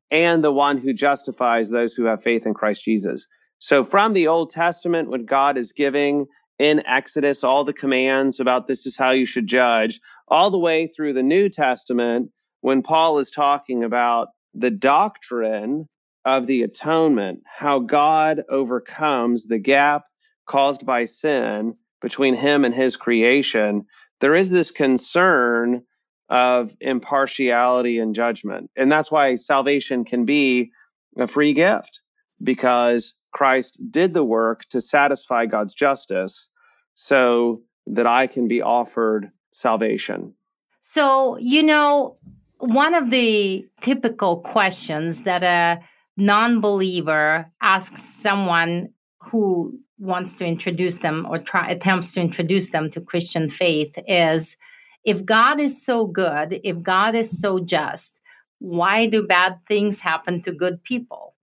and 0.09 0.43
the 0.43 0.51
one 0.51 0.77
who 0.77 0.93
justifies 0.93 1.69
those 1.69 1.93
who 1.93 2.05
have 2.05 2.23
faith 2.23 2.47
in 2.47 2.55
Christ 2.55 2.83
Jesus. 2.83 3.27
So, 3.59 3.83
from 3.83 4.13
the 4.13 4.27
Old 4.27 4.49
Testament, 4.49 5.11
when 5.11 5.25
God 5.25 5.55
is 5.55 5.71
giving 5.71 6.25
in 6.57 6.81
Exodus 6.87 7.43
all 7.43 7.65
the 7.65 7.73
commands 7.73 8.39
about 8.39 8.65
this 8.65 8.87
is 8.87 8.97
how 8.97 9.11
you 9.11 9.27
should 9.27 9.45
judge, 9.45 9.99
all 10.27 10.49
the 10.49 10.57
way 10.57 10.87
through 10.87 11.13
the 11.13 11.21
New 11.21 11.49
Testament, 11.49 12.31
when 12.61 12.81
Paul 12.81 13.19
is 13.19 13.29
talking 13.29 13.83
about 13.83 14.29
the 14.55 14.71
doctrine 14.71 15.87
of 16.27 16.45
the 16.45 16.61
atonement, 16.61 17.41
how 17.45 17.79
God 17.79 18.43
overcomes 18.49 19.45
the 19.45 19.59
gap 19.59 20.03
caused 20.45 20.85
by 20.85 21.05
sin 21.05 21.77
between 22.01 22.35
him 22.35 22.65
and 22.65 22.75
his 22.75 22.97
creation, 22.97 23.85
there 24.19 24.35
is 24.35 24.49
this 24.49 24.69
concern 24.69 25.83
of 26.27 26.75
impartiality 26.81 27.97
and 27.97 28.13
judgment. 28.13 28.69
And 28.75 28.91
that's 28.91 29.09
why 29.09 29.37
salvation 29.37 30.03
can 30.03 30.25
be 30.25 30.71
a 31.17 31.27
free 31.27 31.53
gift 31.53 32.01
because 32.43 33.13
Christ 33.31 33.79
did 33.89 34.13
the 34.13 34.25
work 34.25 34.65
to 34.71 34.81
satisfy 34.81 35.45
God's 35.45 35.73
justice 35.73 36.49
so 36.95 37.61
that 37.85 38.05
I 38.05 38.27
can 38.27 38.49
be 38.49 38.61
offered 38.61 39.31
salvation. 39.51 40.35
So, 40.81 41.37
you 41.39 41.63
know, 41.63 42.17
one 42.57 42.93
of 42.93 43.11
the 43.11 43.65
typical 43.79 44.41
questions 44.41 45.23
that 45.23 45.43
a 45.43 45.81
non 46.17 46.59
believer 46.59 47.51
asks 47.61 48.01
someone 48.03 48.89
who 49.21 49.79
wants 49.99 50.35
to 50.35 50.45
introduce 50.45 50.97
them 50.97 51.25
or 51.29 51.37
try 51.37 51.69
attempts 51.69 52.13
to 52.13 52.21
introduce 52.21 52.69
them 52.69 52.89
to 52.91 53.01
Christian 53.01 53.49
faith 53.49 53.97
is 54.07 54.57
if 55.03 55.23
God 55.23 55.59
is 55.59 55.83
so 55.83 56.07
good, 56.07 56.59
if 56.63 56.83
God 56.83 57.15
is 57.15 57.39
so 57.39 57.59
just, 57.59 58.21
why 58.59 59.07
do 59.07 59.25
bad 59.25 59.59
things 59.67 59.99
happen 59.99 60.41
to 60.41 60.51
good 60.51 60.83
people? 60.83 61.35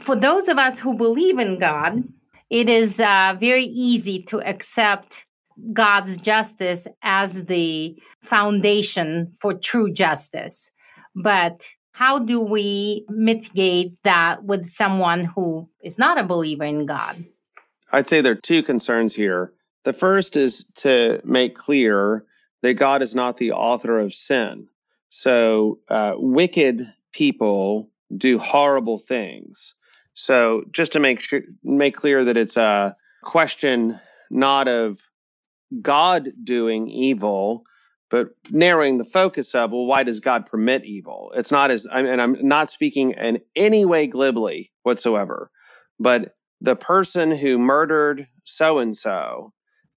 For 0.00 0.16
those 0.16 0.48
of 0.48 0.58
us 0.58 0.78
who 0.78 0.94
believe 0.94 1.38
in 1.38 1.58
God, 1.58 2.04
it 2.50 2.68
is 2.68 3.00
uh, 3.00 3.36
very 3.38 3.64
easy 3.64 4.22
to 4.24 4.40
accept 4.40 5.26
God's 5.72 6.16
justice 6.16 6.86
as 7.02 7.44
the 7.44 7.98
foundation 8.22 9.32
for 9.38 9.54
true 9.54 9.92
justice. 9.92 10.70
But 11.14 11.66
how 11.96 12.18
do 12.18 12.42
we 12.42 13.06
mitigate 13.08 13.96
that 14.04 14.44
with 14.44 14.68
someone 14.68 15.24
who 15.24 15.66
is 15.82 15.98
not 15.98 16.20
a 16.20 16.24
believer 16.24 16.64
in 16.64 16.84
God? 16.84 17.24
I'd 17.90 18.06
say 18.06 18.20
there 18.20 18.32
are 18.32 18.34
two 18.34 18.62
concerns 18.62 19.14
here. 19.14 19.54
The 19.84 19.94
first 19.94 20.36
is 20.36 20.66
to 20.74 21.22
make 21.24 21.54
clear 21.54 22.26
that 22.60 22.74
God 22.74 23.00
is 23.00 23.14
not 23.14 23.38
the 23.38 23.52
author 23.52 23.98
of 23.98 24.12
sin. 24.12 24.68
So, 25.08 25.78
uh, 25.88 26.16
wicked 26.16 26.82
people 27.12 27.88
do 28.14 28.38
horrible 28.38 28.98
things. 28.98 29.72
So, 30.12 30.64
just 30.72 30.92
to 30.92 31.00
make 31.00 31.20
sure, 31.20 31.44
make 31.64 31.96
clear 31.96 32.26
that 32.26 32.36
it's 32.36 32.58
a 32.58 32.94
question 33.22 33.98
not 34.30 34.68
of 34.68 35.00
God 35.80 36.28
doing 36.44 36.90
evil, 36.90 37.64
but 38.10 38.28
narrowing 38.50 38.98
the 38.98 39.04
focus 39.04 39.54
of, 39.54 39.72
well, 39.72 39.86
why 39.86 40.02
does 40.02 40.20
God 40.20 40.46
permit 40.46 40.84
evil? 40.84 41.32
It's 41.34 41.50
not 41.50 41.70
as, 41.70 41.86
and 41.86 42.20
I'm 42.20 42.36
not 42.46 42.70
speaking 42.70 43.12
in 43.12 43.40
any 43.54 43.84
way 43.84 44.06
glibly 44.06 44.72
whatsoever, 44.82 45.50
but 45.98 46.34
the 46.60 46.76
person 46.76 47.30
who 47.30 47.58
murdered 47.58 48.28
so 48.44 48.78
and 48.78 48.96
so 48.96 49.52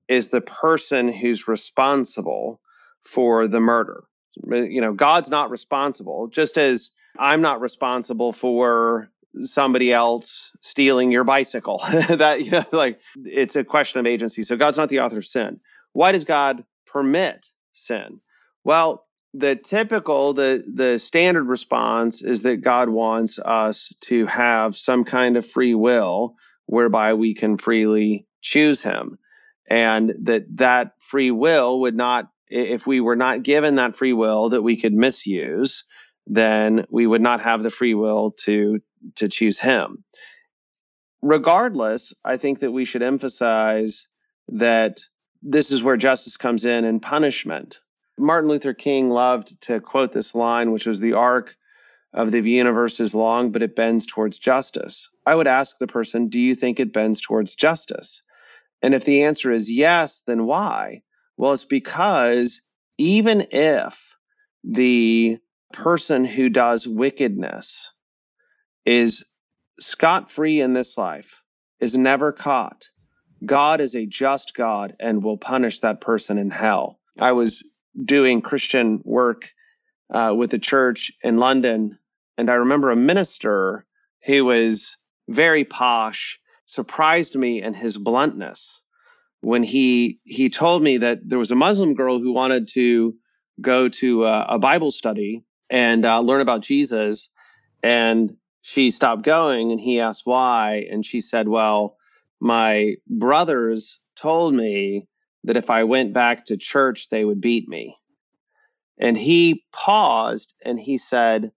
is 0.07 0.29
the 0.29 0.41
person 0.41 1.11
who's 1.11 1.47
responsible 1.47 2.59
for 3.03 3.47
the 3.47 3.59
murder. 3.59 4.03
You 4.43 4.81
know, 4.81 4.93
God's 4.93 5.29
not 5.29 5.51
responsible, 5.51 6.27
just 6.27 6.57
as 6.57 6.91
I'm 7.17 7.41
not 7.41 7.61
responsible 7.61 8.33
for 8.33 9.09
somebody 9.43 9.93
else 9.93 10.51
stealing 10.61 11.11
your 11.11 11.23
bicycle. 11.23 11.81
that, 12.09 12.41
you 12.43 12.51
know, 12.51 12.65
like 12.71 12.99
it's 13.23 13.55
a 13.55 13.63
question 13.63 13.99
of 13.99 14.07
agency. 14.07 14.43
So 14.43 14.57
God's 14.57 14.77
not 14.77 14.89
the 14.89 14.99
author 14.99 15.19
of 15.19 15.25
sin. 15.25 15.59
Why 15.93 16.11
does 16.11 16.23
God 16.23 16.63
permit 16.85 17.47
sin? 17.85 18.19
Well, 18.63 19.05
the 19.33 19.55
typical 19.55 20.33
the 20.33 20.63
the 20.73 20.97
standard 20.97 21.43
response 21.43 22.23
is 22.23 22.41
that 22.43 22.57
God 22.57 22.89
wants 22.89 23.37
us 23.39 23.93
to 24.01 24.25
have 24.25 24.75
some 24.75 25.03
kind 25.03 25.37
of 25.37 25.45
free 25.45 25.75
will 25.75 26.35
whereby 26.65 27.13
we 27.13 27.35
can 27.35 27.57
freely 27.57 28.25
choose 28.41 28.81
him 28.81 29.17
and 29.69 30.13
that 30.23 30.45
that 30.57 30.93
free 30.99 31.31
will 31.31 31.81
would 31.81 31.95
not 31.95 32.29
if 32.47 32.87
we 32.87 32.99
were 32.99 33.15
not 33.15 33.43
given 33.43 33.75
that 33.75 33.95
free 33.95 34.13
will 34.13 34.49
that 34.49 34.63
we 34.63 34.79
could 34.79 34.93
misuse 34.93 35.83
then 36.25 36.85
we 36.89 37.05
would 37.05 37.21
not 37.21 37.41
have 37.41 37.61
the 37.61 37.69
free 37.69 37.93
will 37.93 38.31
to 38.31 38.79
to 39.15 39.29
choose 39.29 39.59
him 39.59 40.03
regardless 41.21 42.13
i 42.25 42.37
think 42.37 42.59
that 42.59 42.71
we 42.71 42.85
should 42.85 43.03
emphasize 43.03 44.07
that 44.47 45.01
this 45.41 45.71
is 45.71 45.83
where 45.83 45.97
justice 45.97 46.37
comes 46.37 46.65
in 46.65 46.85
and 46.85 47.01
punishment 47.01 47.79
martin 48.17 48.49
luther 48.49 48.73
king 48.73 49.09
loved 49.09 49.59
to 49.61 49.79
quote 49.79 50.11
this 50.11 50.35
line 50.35 50.71
which 50.71 50.85
was 50.85 50.99
the 50.99 51.13
arc 51.13 51.55
of 52.13 52.31
the 52.31 52.41
universe 52.41 52.99
is 52.99 53.13
long, 53.13 53.51
but 53.51 53.61
it 53.61 53.75
bends 53.75 54.05
towards 54.05 54.39
justice. 54.39 55.09
I 55.25 55.35
would 55.35 55.47
ask 55.47 55.77
the 55.77 55.87
person, 55.87 56.29
Do 56.29 56.39
you 56.39 56.55
think 56.55 56.79
it 56.79 56.93
bends 56.93 57.21
towards 57.21 57.55
justice? 57.55 58.23
And 58.81 58.93
if 58.93 59.05
the 59.05 59.23
answer 59.23 59.51
is 59.51 59.69
yes, 59.69 60.23
then 60.25 60.45
why? 60.45 61.03
Well, 61.37 61.53
it's 61.53 61.65
because 61.65 62.61
even 62.97 63.47
if 63.51 64.15
the 64.63 65.37
person 65.73 66.25
who 66.25 66.49
does 66.49 66.87
wickedness 66.87 67.91
is 68.85 69.25
scot 69.79 70.31
free 70.31 70.61
in 70.61 70.73
this 70.73 70.97
life, 70.97 71.43
is 71.79 71.95
never 71.95 72.33
caught, 72.33 72.89
God 73.45 73.81
is 73.81 73.95
a 73.95 74.05
just 74.05 74.53
God 74.53 74.95
and 74.99 75.23
will 75.23 75.37
punish 75.37 75.79
that 75.79 76.01
person 76.01 76.37
in 76.37 76.49
hell. 76.49 76.99
I 77.19 77.31
was 77.31 77.63
doing 78.03 78.41
Christian 78.41 79.01
work 79.03 79.51
uh, 80.13 80.33
with 80.35 80.51
the 80.51 80.59
church 80.59 81.11
in 81.23 81.37
London. 81.37 81.97
And 82.37 82.49
I 82.49 82.55
remember 82.55 82.91
a 82.91 82.95
minister 82.95 83.85
who 84.25 84.45
was 84.45 84.97
very 85.27 85.63
posh 85.63 86.39
surprised 86.65 87.35
me 87.35 87.61
in 87.61 87.73
his 87.73 87.97
bluntness 87.97 88.83
when 89.41 89.63
he 89.63 90.19
he 90.23 90.49
told 90.49 90.83
me 90.83 90.97
that 90.97 91.19
there 91.27 91.39
was 91.39 91.51
a 91.51 91.55
Muslim 91.55 91.93
girl 91.93 92.19
who 92.19 92.33
wanted 92.33 92.67
to 92.69 93.15
go 93.61 93.89
to 93.89 94.25
a, 94.25 94.45
a 94.49 94.59
Bible 94.59 94.91
study 94.91 95.43
and 95.69 96.05
uh, 96.05 96.19
learn 96.19 96.41
about 96.41 96.61
Jesus, 96.61 97.29
and 97.83 98.35
she 98.61 98.91
stopped 98.91 99.23
going. 99.23 99.71
And 99.71 99.79
he 99.79 99.99
asked 99.99 100.23
why, 100.25 100.87
and 100.91 101.05
she 101.05 101.21
said, 101.21 101.47
"Well, 101.47 101.95
my 102.39 102.95
brothers 103.07 103.99
told 104.15 104.55
me 104.55 105.07
that 105.43 105.57
if 105.57 105.69
I 105.69 105.83
went 105.83 106.13
back 106.13 106.45
to 106.45 106.57
church, 106.57 107.09
they 107.09 107.23
would 107.25 107.41
beat 107.41 107.67
me." 107.67 107.97
And 108.99 109.17
he 109.17 109.63
paused 109.71 110.53
and 110.63 110.79
he 110.79 110.97
said, 110.97 111.51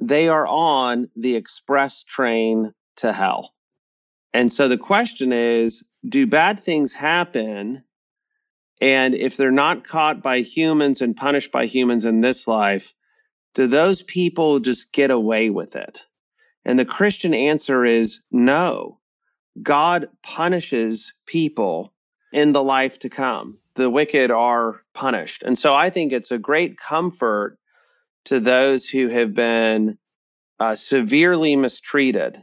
They 0.00 0.28
are 0.28 0.46
on 0.46 1.08
the 1.16 1.36
express 1.36 2.02
train 2.02 2.72
to 2.96 3.12
hell. 3.12 3.54
And 4.32 4.52
so 4.52 4.68
the 4.68 4.78
question 4.78 5.32
is 5.32 5.86
do 6.06 6.26
bad 6.26 6.60
things 6.60 6.92
happen? 6.92 7.84
And 8.80 9.14
if 9.14 9.36
they're 9.36 9.50
not 9.50 9.84
caught 9.84 10.22
by 10.22 10.40
humans 10.40 11.00
and 11.00 11.16
punished 11.16 11.50
by 11.50 11.66
humans 11.66 12.04
in 12.04 12.20
this 12.20 12.46
life, 12.46 12.92
do 13.54 13.66
those 13.66 14.02
people 14.02 14.60
just 14.60 14.92
get 14.92 15.10
away 15.10 15.50
with 15.50 15.74
it? 15.74 16.04
And 16.64 16.78
the 16.78 16.84
Christian 16.84 17.34
answer 17.34 17.84
is 17.84 18.20
no. 18.30 18.97
God 19.62 20.08
punishes 20.22 21.12
people 21.26 21.92
in 22.32 22.52
the 22.52 22.62
life 22.62 22.98
to 23.00 23.10
come 23.10 23.58
the 23.74 23.88
wicked 23.90 24.30
are 24.32 24.82
punished. 24.92 25.44
And 25.44 25.56
so 25.56 25.72
I 25.72 25.90
think 25.90 26.12
it's 26.12 26.32
a 26.32 26.38
great 26.38 26.76
comfort 26.78 27.58
to 28.24 28.40
those 28.40 28.88
who 28.88 29.08
have 29.08 29.34
been 29.34 29.98
uh, 30.58 30.74
severely 30.74 31.54
mistreated 31.54 32.42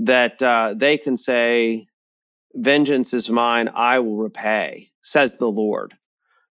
that 0.00 0.42
uh, 0.42 0.74
they 0.76 0.98
can 0.98 1.16
say, 1.16 1.86
Vengeance 2.54 3.14
is 3.14 3.30
mine, 3.30 3.70
I 3.74 4.00
will 4.00 4.16
repay, 4.16 4.90
says 5.02 5.38
the 5.38 5.50
Lord. 5.50 5.94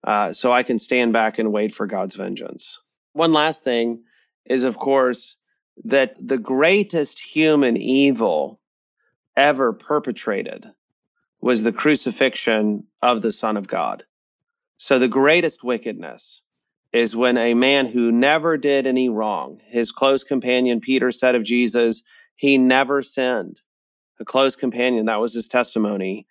uh, 0.03 0.33
so 0.33 0.51
I 0.53 0.63
can 0.63 0.79
stand 0.79 1.13
back 1.13 1.39
and 1.39 1.51
wait 1.51 1.73
for 1.73 1.87
God's 1.87 2.15
vengeance. 2.15 2.79
One 3.13 3.33
last 3.33 3.63
thing 3.63 4.03
is, 4.45 4.63
of 4.63 4.77
course, 4.77 5.35
that 5.85 6.15
the 6.19 6.37
greatest 6.37 7.19
human 7.19 7.75
evil 7.77 8.61
ever 9.35 9.73
perpetrated 9.73 10.65
was 11.41 11.63
the 11.63 11.73
crucifixion 11.73 12.87
of 13.01 13.21
the 13.21 13.31
Son 13.31 13.57
of 13.57 13.67
God. 13.67 14.03
So 14.77 14.99
the 14.99 15.07
greatest 15.07 15.63
wickedness 15.63 16.41
is 16.91 17.15
when 17.15 17.37
a 17.37 17.53
man 17.53 17.85
who 17.85 18.11
never 18.11 18.57
did 18.57 18.87
any 18.87 19.09
wrong, 19.09 19.59
his 19.65 19.91
close 19.91 20.23
companion 20.23 20.79
Peter 20.81 21.11
said 21.11 21.35
of 21.35 21.43
Jesus, 21.43 22.03
he 22.35 22.57
never 22.57 23.01
sinned. 23.01 23.61
A 24.19 24.25
close 24.25 24.55
companion, 24.55 25.05
that 25.05 25.19
was 25.19 25.33
his 25.33 25.47
testimony. 25.47 26.25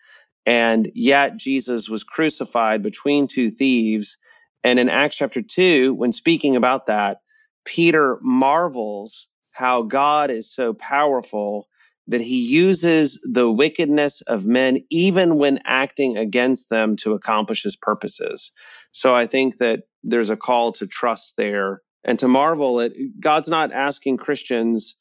And 0.47 0.91
yet 0.95 1.37
Jesus 1.37 1.89
was 1.89 2.03
crucified 2.03 2.83
between 2.83 3.27
two 3.27 3.51
thieves. 3.51 4.17
And 4.63 4.79
in 4.79 4.89
Acts 4.89 5.17
chapter 5.17 5.43
2, 5.43 5.95
when 5.95 6.13
speaking 6.13 6.57
about 6.57 6.87
that, 6.87 7.21
Peter 7.65 8.19
marvels 8.21 9.29
how 9.51 9.83
God 9.83 10.31
is 10.31 10.51
so 10.51 10.75
powerful 10.75 11.69
that 12.09 12.21
he 12.21 12.41
uses 12.41 13.21
the 13.25 13.51
wickedness 13.51 14.21
of 14.23 14.45
men 14.45 14.85
even 14.91 15.37
when 15.37 15.59
acting 15.65 16.17
against 16.17 16.69
them 16.69 16.97
to 16.97 17.15
accomplish 17.15 17.63
his 17.63 17.77
purposes. 17.77 18.53
So 18.93 19.15
I 19.15 19.27
think 19.27 19.59
that 19.59 19.85
there's 20.03 20.31
a 20.31 20.37
call 20.37 20.73
to 20.73 20.87
trust 20.87 21.35
there 21.37 21.81
and 22.05 22.19
to 22.19 22.29
marvel 22.29 22.81
at 22.81 22.93
God's 23.19 23.49
not 23.49 23.73
asking 23.73 24.19
Christians 24.19 24.97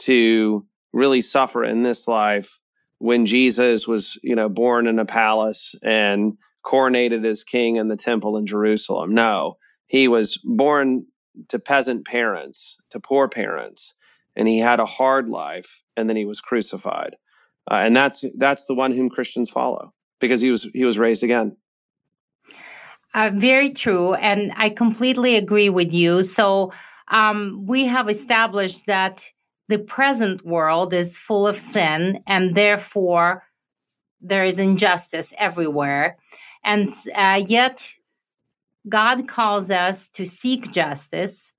to 0.00 0.64
really 0.92 1.20
suffer 1.20 1.64
in 1.64 1.82
this 1.82 2.06
life 2.06 2.60
when 2.98 3.26
Jesus 3.26 3.88
was, 3.88 4.18
you 4.22 4.36
know, 4.36 4.48
born 4.48 4.86
in 4.86 5.00
a 5.00 5.04
palace 5.04 5.74
and 5.82 6.38
coronated 6.64 7.26
as 7.26 7.44
king 7.44 7.76
in 7.76 7.88
the 7.88 7.96
temple 7.96 8.36
in 8.36 8.46
Jerusalem. 8.46 9.12
No, 9.12 9.56
he 9.86 10.08
was 10.08 10.38
born 10.42 11.06
to 11.48 11.58
peasant 11.58 12.06
parents, 12.06 12.76
to 12.90 13.00
poor 13.00 13.28
parents, 13.28 13.94
and 14.36 14.48
he 14.48 14.58
had 14.58 14.80
a 14.80 14.86
hard 14.86 15.28
life 15.28 15.82
and 15.96 16.08
then 16.08 16.16
he 16.16 16.24
was 16.24 16.40
crucified. 16.40 17.16
Uh, 17.70 17.80
and 17.82 17.96
that's 17.96 18.24
that's 18.36 18.66
the 18.66 18.74
one 18.74 18.92
whom 18.92 19.08
Christians 19.08 19.50
follow 19.50 19.92
because 20.20 20.40
he 20.40 20.50
was 20.50 20.64
he 20.74 20.84
was 20.84 20.98
raised 20.98 21.24
again. 21.24 21.56
Uh, 23.14 23.30
very 23.32 23.70
true, 23.70 24.14
and 24.14 24.52
I 24.56 24.70
completely 24.70 25.36
agree 25.36 25.70
with 25.70 25.94
you. 25.94 26.24
So 26.24 26.72
um, 27.08 27.64
we 27.66 27.86
have 27.86 28.10
established 28.10 28.86
that 28.86 29.24
the 29.68 29.78
present 29.78 30.44
world 30.44 30.92
is 30.92 31.16
full 31.16 31.46
of 31.46 31.58
sin, 31.58 32.22
and 32.26 32.54
therefore 32.54 33.44
there 34.20 34.44
is 34.44 34.58
injustice 34.58 35.32
everywhere, 35.38 36.18
and 36.64 36.92
uh, 37.14 37.40
yet 37.46 37.94
God 38.88 39.28
calls 39.28 39.70
us 39.70 40.08
to 40.08 40.26
seek 40.26 40.72
justice, 40.72 41.54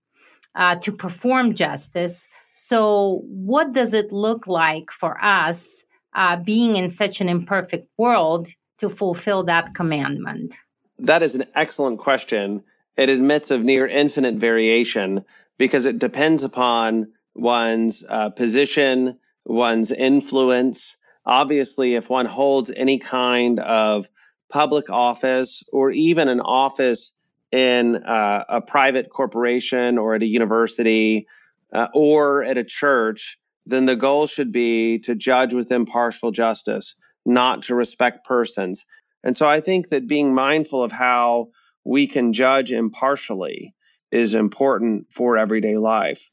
uh, 0.54 0.76
to 0.78 0.92
perform 0.92 1.56
justice. 1.56 2.28
So, 2.56 3.22
what 3.26 3.74
does 3.74 3.94
it 3.94 4.14
look 4.14 4.48
like 4.48 4.90
for 4.90 5.22
us 5.22 5.84
uh, 6.14 6.38
being 6.42 6.78
in 6.78 6.90
such 6.90 7.20
an 7.20 7.28
imperfect 7.28 7.86
world 7.98 8.48
to 8.78 8.90
fulfill 8.90 9.44
that 9.44 9.76
commandment? 9.76 10.56
That 10.98 11.22
is 11.22 11.36
an 11.36 11.46
excellent 11.54 12.00
question. 12.00 12.64
It 12.96 13.10
admits 13.10 13.52
of 13.52 13.62
near 13.62 13.86
infinite 13.86 14.36
variation 14.36 15.26
because 15.58 15.86
it 15.86 16.00
depends 16.00 16.46
upon 16.46 17.12
one's 17.36 18.06
uh, 18.08 18.30
position, 18.30 19.20
one's 19.46 19.92
influence. 19.92 20.96
Obviously, 21.26 21.96
if 21.96 22.10
one 22.10 22.26
holds 22.26 22.72
any 22.74 23.00
kind 23.00 23.60
of 23.60 24.08
public 24.50 24.90
office 24.90 25.62
or 25.74 25.92
even 25.92 26.30
an 26.30 26.40
office 26.40 27.12
in 27.52 27.98
uh, 27.98 28.46
a 28.48 28.62
private 28.62 29.10
corporation 29.10 29.98
or 29.98 30.16
at 30.16 30.24
a 30.24 30.26
university, 30.26 31.28
uh, 31.74 31.88
or 31.94 32.44
at 32.44 32.58
a 32.58 32.64
church, 32.64 33.38
then 33.66 33.86
the 33.86 33.96
goal 33.96 34.28
should 34.28 34.52
be 34.52 35.00
to 35.00 35.16
judge 35.16 35.54
with 35.54 35.72
impartial 35.72 36.32
justice, 36.32 36.96
not 37.26 37.64
to 37.64 37.76
respect 37.76 38.26
persons. 38.26 38.86
And 39.24 39.36
so 39.36 39.48
I 39.48 39.60
think 39.60 39.90
that 39.90 40.08
being 40.08 40.34
mindful 40.34 40.84
of 40.84 40.92
how 40.92 41.48
we 41.84 42.08
can 42.08 42.34
judge 42.34 42.72
impartially 42.72 43.74
is 44.12 44.36
important 44.36 45.08
for 45.12 45.38
everyday 45.38 45.78
life. 45.78 46.30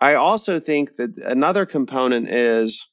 I 0.00 0.14
also 0.14 0.58
think 0.58 0.96
that 0.96 1.16
another 1.18 1.64
component 1.64 2.28
is 2.28 2.86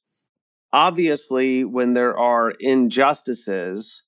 obviously 0.72 1.64
when 1.64 1.92
there 1.92 2.16
are 2.16 2.50
injustices, 2.50 4.02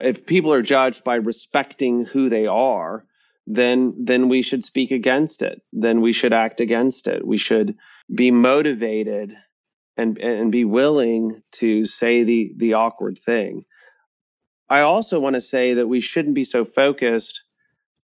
if 0.00 0.26
people 0.26 0.52
are 0.52 0.62
judged 0.62 1.04
by 1.04 1.16
respecting 1.16 2.04
who 2.04 2.28
they 2.28 2.46
are, 2.46 3.04
then 3.50 3.94
then 4.04 4.28
we 4.28 4.42
should 4.42 4.62
speak 4.62 4.90
against 4.90 5.40
it. 5.40 5.62
Then 5.72 6.02
we 6.02 6.12
should 6.12 6.34
act 6.34 6.60
against 6.60 7.08
it. 7.08 7.26
We 7.26 7.38
should 7.38 7.76
be 8.14 8.30
motivated 8.30 9.34
and 9.96 10.18
and 10.18 10.52
be 10.52 10.66
willing 10.66 11.42
to 11.52 11.86
say 11.86 12.24
the 12.24 12.52
the 12.56 12.74
awkward 12.74 13.18
thing. 13.18 13.64
I 14.68 14.80
also 14.80 15.18
want 15.18 15.34
to 15.34 15.40
say 15.40 15.74
that 15.74 15.88
we 15.88 16.00
shouldn't 16.00 16.34
be 16.34 16.44
so 16.44 16.66
focused 16.66 17.42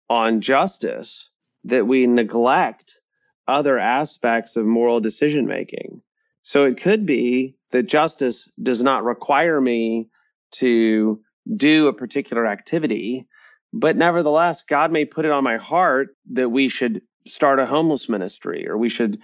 on 0.09 0.41
justice 0.41 1.29
that 1.65 1.87
we 1.87 2.07
neglect 2.07 2.99
other 3.47 3.79
aspects 3.79 4.57
of 4.57 4.65
moral 4.65 5.01
decision 5.01 5.47
making. 5.47 6.01
So 6.41 6.65
it 6.65 6.81
could 6.81 7.05
be 7.05 7.57
that 7.71 7.83
justice 7.83 8.51
does 8.63 8.83
not 8.83 9.05
require 9.05 9.61
me 9.61 10.09
to 10.53 11.21
do 11.55 11.89
a 11.89 11.93
particular 11.93 12.47
activity, 12.47 13.29
but 13.77 13.97
nevertheless, 13.97 14.63
God 14.63 14.93
may 14.93 15.05
put 15.05 15.25
it 15.25 15.33
on 15.33 15.43
my 15.43 15.57
heart 15.57 16.17
that 16.31 16.49
we 16.49 16.69
should 16.69 17.03
start 17.27 17.59
a 17.59 17.67
homeless 17.67 18.09
ministry 18.09 18.69
or 18.69 18.79
we 18.79 18.89
should 18.89 19.19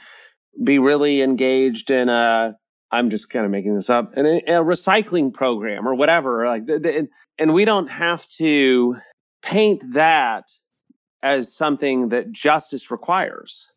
be 0.62 0.80
really 0.80 1.22
engaged 1.22 1.90
in 1.90 2.08
a 2.08 2.56
I'm 2.90 3.10
just 3.10 3.30
kind 3.30 3.44
of 3.44 3.52
making 3.52 3.76
this 3.76 3.88
up, 3.88 4.16
in 4.16 4.26
a, 4.26 4.38
a 4.38 4.64
recycling 4.64 5.32
program 5.32 5.86
or 5.86 5.94
whatever. 5.94 6.44
Like, 6.46 6.66
the, 6.66 6.80
the, 6.80 7.08
and 7.38 7.54
we 7.54 7.64
don't 7.64 7.88
have 7.88 8.26
to 8.38 8.96
paint 9.42 9.84
that 9.92 10.50
as 11.22 11.54
something 11.54 12.08
that 12.08 12.32
justice 12.32 12.90
requires, 12.90 13.70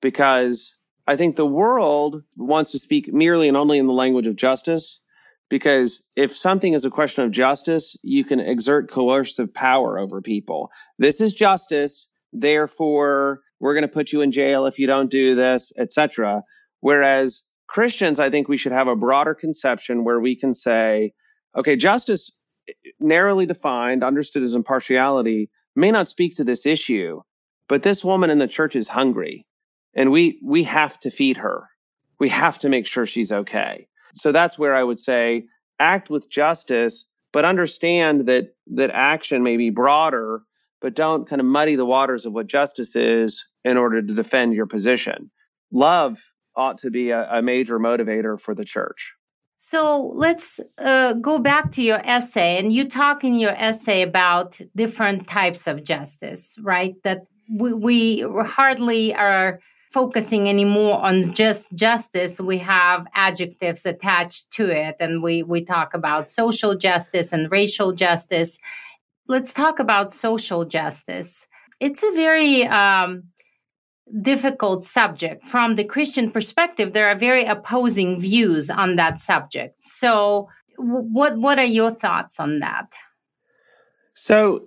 because 0.00 0.76
I 1.08 1.16
think 1.16 1.34
the 1.34 1.44
world 1.44 2.22
wants 2.36 2.70
to 2.70 2.78
speak 2.78 3.12
merely 3.12 3.48
and 3.48 3.56
only 3.56 3.78
in 3.78 3.88
the 3.88 3.92
language 3.92 4.28
of 4.28 4.36
justice, 4.36 5.00
because 5.48 6.02
if 6.16 6.36
something 6.36 6.72
is 6.72 6.84
a 6.84 6.90
question 6.90 7.24
of 7.24 7.30
justice, 7.30 7.96
you 8.02 8.24
can 8.24 8.40
exert 8.40 8.90
coercive 8.90 9.52
power 9.54 9.98
over 9.98 10.20
people. 10.20 10.70
This 10.98 11.20
is 11.20 11.34
justice, 11.34 12.08
therefore 12.32 13.40
we're 13.60 13.74
going 13.74 13.82
to 13.82 13.88
put 13.88 14.12
you 14.12 14.20
in 14.20 14.32
jail 14.32 14.66
if 14.66 14.78
you 14.78 14.86
don't 14.86 15.10
do 15.10 15.34
this, 15.34 15.72
etc. 15.78 16.42
Whereas 16.80 17.42
Christians, 17.68 18.20
I 18.20 18.28
think 18.28 18.48
we 18.48 18.56
should 18.56 18.72
have 18.72 18.88
a 18.88 18.96
broader 18.96 19.34
conception 19.34 20.04
where 20.04 20.20
we 20.20 20.36
can 20.36 20.52
say, 20.52 21.12
okay, 21.56 21.76
justice 21.76 22.30
narrowly 23.00 23.46
defined, 23.46 24.04
understood 24.04 24.42
as 24.42 24.54
impartiality, 24.54 25.50
may 25.74 25.90
not 25.90 26.08
speak 26.08 26.36
to 26.36 26.44
this 26.44 26.66
issue, 26.66 27.22
but 27.68 27.82
this 27.82 28.04
woman 28.04 28.30
in 28.30 28.38
the 28.38 28.48
church 28.48 28.76
is 28.76 28.88
hungry 28.88 29.46
and 29.94 30.10
we 30.10 30.38
we 30.44 30.64
have 30.64 30.98
to 31.00 31.10
feed 31.10 31.38
her. 31.38 31.68
We 32.18 32.28
have 32.30 32.58
to 32.60 32.68
make 32.68 32.86
sure 32.86 33.06
she's 33.06 33.32
okay 33.32 33.88
so 34.16 34.32
that's 34.32 34.58
where 34.58 34.74
I 34.74 34.82
would 34.82 34.98
say 34.98 35.46
act 35.78 36.10
with 36.10 36.30
justice, 36.30 37.06
but 37.32 37.44
understand 37.44 38.26
that 38.26 38.54
that 38.68 38.90
action 38.90 39.42
may 39.42 39.56
be 39.56 39.70
broader, 39.70 40.42
but 40.80 40.94
don't 40.94 41.28
kind 41.28 41.40
of 41.40 41.46
muddy 41.46 41.76
the 41.76 41.84
waters 41.84 42.26
of 42.26 42.32
what 42.32 42.46
justice 42.46 42.96
is 42.96 43.44
in 43.64 43.76
order 43.76 44.00
to 44.00 44.14
defend 44.14 44.54
your 44.54 44.66
position. 44.66 45.30
Love 45.70 46.18
ought 46.56 46.78
to 46.78 46.90
be 46.90 47.10
a, 47.10 47.28
a 47.30 47.42
major 47.42 47.78
motivator 47.78 48.40
for 48.40 48.54
the 48.54 48.64
church. 48.64 49.14
So 49.58 50.12
let's 50.14 50.60
uh, 50.78 51.14
go 51.14 51.38
back 51.38 51.72
to 51.72 51.82
your 51.82 52.00
essay, 52.04 52.58
and 52.58 52.72
you 52.72 52.88
talk 52.88 53.24
in 53.24 53.34
your 53.34 53.50
essay 53.50 54.02
about 54.02 54.60
different 54.76 55.26
types 55.26 55.66
of 55.66 55.82
justice, 55.82 56.56
right? 56.62 56.94
That 57.04 57.22
we, 57.50 57.72
we 57.74 58.20
hardly 58.20 59.14
are 59.14 59.58
focusing 59.96 60.46
anymore 60.46 61.02
on 61.02 61.32
just 61.32 61.74
justice 61.74 62.38
we 62.38 62.58
have 62.58 63.06
adjectives 63.14 63.86
attached 63.86 64.50
to 64.50 64.64
it. 64.68 64.96
And 65.00 65.22
we 65.22 65.42
we 65.42 65.64
talk 65.64 65.94
about 65.94 66.28
social 66.28 66.76
justice 66.76 67.32
and 67.32 67.50
racial 67.50 67.94
justice. 67.94 68.58
Let's 69.26 69.54
talk 69.54 69.78
about 69.78 70.12
social 70.12 70.66
justice. 70.66 71.48
It's 71.80 72.02
a 72.02 72.12
very 72.12 72.66
um, 72.66 73.10
difficult 74.20 74.84
subject. 74.84 75.40
From 75.54 75.76
the 75.76 75.84
christian 75.94 76.30
perspective 76.30 76.92
there 76.92 77.08
are 77.08 77.18
very 77.28 77.46
opposing 77.46 78.20
views 78.20 78.68
on 78.68 78.96
that 78.96 79.18
subject. 79.18 79.82
So 79.82 80.50
what 80.76 81.38
what 81.38 81.58
are 81.58 81.72
your 81.80 81.90
thoughts 81.90 82.38
on 82.38 82.58
that? 82.58 82.88
So 84.12 84.66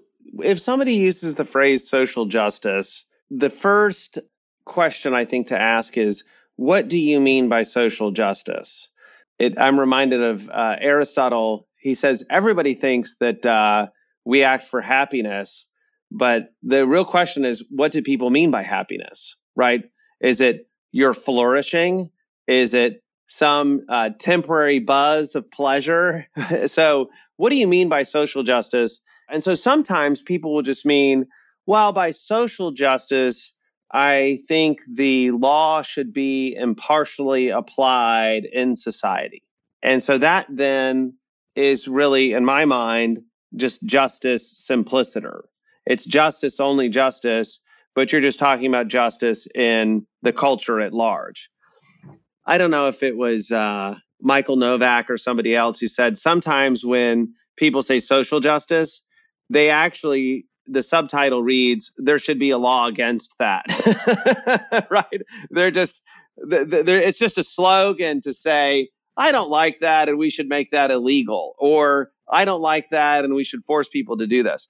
if 0.54 0.58
somebody 0.60 0.96
uses 0.96 1.36
the 1.36 1.46
phrase 1.46 1.88
social 1.88 2.26
justice 2.26 3.06
the 3.30 3.52
first 3.52 4.18
question 4.66 5.14
I 5.14 5.26
think 5.26 5.48
to 5.48 5.60
ask 5.60 5.98
is 5.98 6.24
what 6.56 6.90
do 6.90 7.00
you 7.00 7.20
mean 7.20 7.50
by 7.50 7.64
social 7.64 8.12
justice? 8.12 8.90
It, 9.38 9.58
I'm 9.58 9.80
reminded 9.80 10.22
of 10.22 10.50
uh, 10.50 10.76
Aristotle. 10.80 11.68
He 11.78 11.96
says 11.96 12.26
everybody 12.30 12.74
thinks 12.74 13.16
that 13.18 13.46
uh, 13.46 13.88
we 14.26 14.44
act 14.44 14.68
for 14.68 14.82
happiness, 14.82 15.68
But 16.12 16.54
the 16.62 16.86
real 16.86 17.06
question 17.06 17.46
is 17.46 17.64
what 17.70 17.92
do 17.92 18.02
people 18.02 18.30
mean 18.30 18.52
by 18.52 18.62
happiness, 18.62 19.36
right? 19.56 19.84
Is 20.20 20.42
it 20.42 20.68
you're 20.92 21.14
flourishing? 21.14 22.12
Is 22.48 22.74
it 22.74 23.04
some 23.28 23.86
uh, 23.88 24.10
temporary 24.20 24.80
buzz 24.80 25.36
of 25.36 25.50
pleasure? 25.52 26.28
so, 26.68 27.10
what 27.38 27.52
do 27.52 27.56
you 27.56 27.68
mean 27.68 27.88
by 27.88 28.04
social 28.04 28.44
justice? 28.44 29.00
And 29.30 29.44
so 29.44 29.56
sometimes 29.56 30.22
people 30.22 30.54
will 30.54 30.64
just 30.64 30.86
mean, 30.86 31.28
well, 31.66 31.94
by 31.94 32.12
social 32.12 32.72
justice, 32.72 33.54
I 33.92 34.40
think 34.48 34.82
the 34.92 35.32
law 35.32 35.82
should 35.82 36.14
be 36.14 36.56
impartially 36.56 37.50
applied 37.50 38.46
in 38.46 38.76
society. 38.76 39.44
And 39.82 40.04
so 40.04 40.18
that 40.18 40.46
then 40.50 41.14
is 41.56 41.88
really, 41.88 42.34
in 42.34 42.46
my 42.46 42.66
mind, 42.66 43.20
just 43.56 43.84
justice 43.84 44.54
simpliciter. 44.56 45.46
It's 45.86 46.06
justice, 46.06 46.60
only 46.60 46.90
justice, 46.90 47.60
but 47.96 48.12
you're 48.12 48.22
just 48.22 48.40
talking 48.40 48.68
about 48.68 48.88
justice 48.88 49.48
in 49.56 50.06
the 50.22 50.34
culture 50.34 50.80
at 50.80 50.94
large. 50.94 51.50
I 52.46 52.58
don't 52.58 52.72
know 52.72 52.88
if 52.88 53.02
it 53.02 53.18
was 53.18 53.52
uh, 53.52 53.96
Michael 54.22 54.56
Novak 54.56 55.10
or 55.10 55.18
somebody 55.18 55.56
else 55.56 55.80
who 55.80 55.88
said 55.88 56.18
sometimes 56.18 56.86
when 56.86 57.34
people 57.58 57.82
say 57.82 58.00
social 58.00 58.40
justice, 58.40 59.02
they 59.50 59.70
actually 59.70 60.46
the 60.72 60.84
subtitle 60.84 61.44
reads 61.44 61.92
there 61.98 62.20
should 62.20 62.40
be 62.40 62.52
a 62.52 62.58
law 62.58 62.88
against 62.88 63.38
that. 63.40 63.66
Right? 64.90 65.22
They're 65.50 65.72
just 65.72 66.02
they're, 66.38 67.02
it's 67.02 67.18
just 67.18 67.38
a 67.38 67.44
slogan 67.44 68.22
to 68.22 68.34
say 68.34 68.90
i 69.18 69.32
don't 69.32 69.50
like 69.50 69.80
that 69.80 70.10
and 70.10 70.18
we 70.18 70.30
should 70.30 70.48
make 70.48 70.72
that 70.72 70.92
illegal 70.92 71.56
or 71.60 72.12
i 72.30 72.46
don't 72.46 72.62
like 72.62 72.90
that 72.90 73.26
and 73.26 73.34
we 73.34 73.44
should 73.44 73.66
force 73.66 73.90
people 73.90 74.18
to 74.18 74.28
do 74.28 74.44
this. 74.44 74.68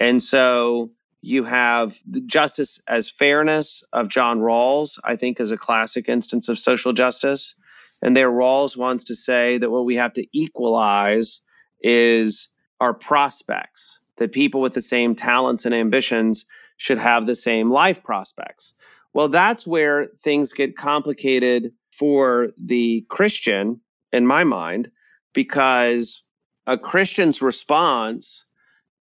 And 0.00 0.22
so 0.22 0.90
you 1.22 1.42
have 1.42 1.98
the 2.08 2.20
justice 2.20 2.80
as 2.86 3.10
fairness 3.10 3.82
of 3.92 4.08
john 4.08 4.38
rawls 4.40 4.98
i 5.04 5.16
think 5.16 5.40
is 5.40 5.50
a 5.50 5.58
classic 5.58 6.08
instance 6.08 6.48
of 6.48 6.58
social 6.58 6.92
justice. 6.92 7.54
And 8.00 8.16
there 8.16 8.30
rawls 8.30 8.76
wants 8.76 9.04
to 9.04 9.16
say 9.16 9.58
that 9.58 9.70
what 9.70 9.84
we 9.84 9.96
have 9.96 10.12
to 10.12 10.26
equalize 10.32 11.40
is 11.80 12.48
our 12.80 12.94
prospects 12.94 13.98
that 14.18 14.32
people 14.32 14.60
with 14.60 14.74
the 14.74 14.82
same 14.82 15.14
talents 15.14 15.64
and 15.64 15.74
ambitions 15.74 16.44
should 16.76 16.98
have 16.98 17.26
the 17.26 17.36
same 17.36 17.70
life 17.70 18.02
prospects. 18.04 18.74
Well, 19.14 19.28
that's 19.28 19.66
where 19.66 20.06
things 20.22 20.52
get 20.52 20.76
complicated 20.76 21.72
for 21.92 22.50
the 22.56 23.04
Christian, 23.08 23.80
in 24.12 24.26
my 24.26 24.44
mind, 24.44 24.90
because 25.34 26.22
a 26.66 26.78
Christian's 26.78 27.42
response 27.42 28.44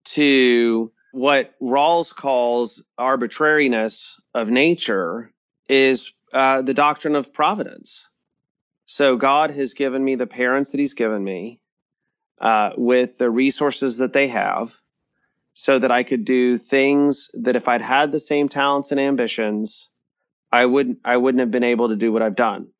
to 0.06 0.92
what 1.12 1.54
Rawls 1.60 2.14
calls 2.14 2.82
arbitrariness 2.98 4.20
of 4.34 4.48
nature 4.48 5.32
is 5.68 6.12
uh, 6.32 6.62
the 6.62 6.74
doctrine 6.74 7.16
of 7.16 7.32
providence. 7.32 8.06
So 8.84 9.16
God 9.16 9.50
has 9.50 9.74
given 9.74 10.04
me 10.04 10.14
the 10.14 10.26
parents 10.26 10.70
that 10.70 10.80
He's 10.80 10.94
given 10.94 11.22
me 11.22 11.60
uh, 12.40 12.70
with 12.76 13.18
the 13.18 13.30
resources 13.30 13.98
that 13.98 14.12
they 14.12 14.28
have 14.28 14.74
so 15.58 15.78
that 15.78 15.90
I 15.90 16.02
could 16.02 16.26
do 16.26 16.58
things 16.58 17.30
that 17.32 17.56
if 17.56 17.66
I'd 17.66 17.80
had 17.80 18.12
the 18.12 18.20
same 18.20 18.46
talents 18.46 18.90
and 18.90 19.00
ambitions, 19.00 19.88
I 20.52 20.66
wouldn't 20.66 20.98
I 21.02 21.16
wouldn't 21.16 21.40
have 21.40 21.50
been 21.50 21.64
able 21.64 21.88
to 21.88 21.96
do 21.96 22.12
what 22.12 22.20
I've 22.20 22.36
done. 22.36 22.72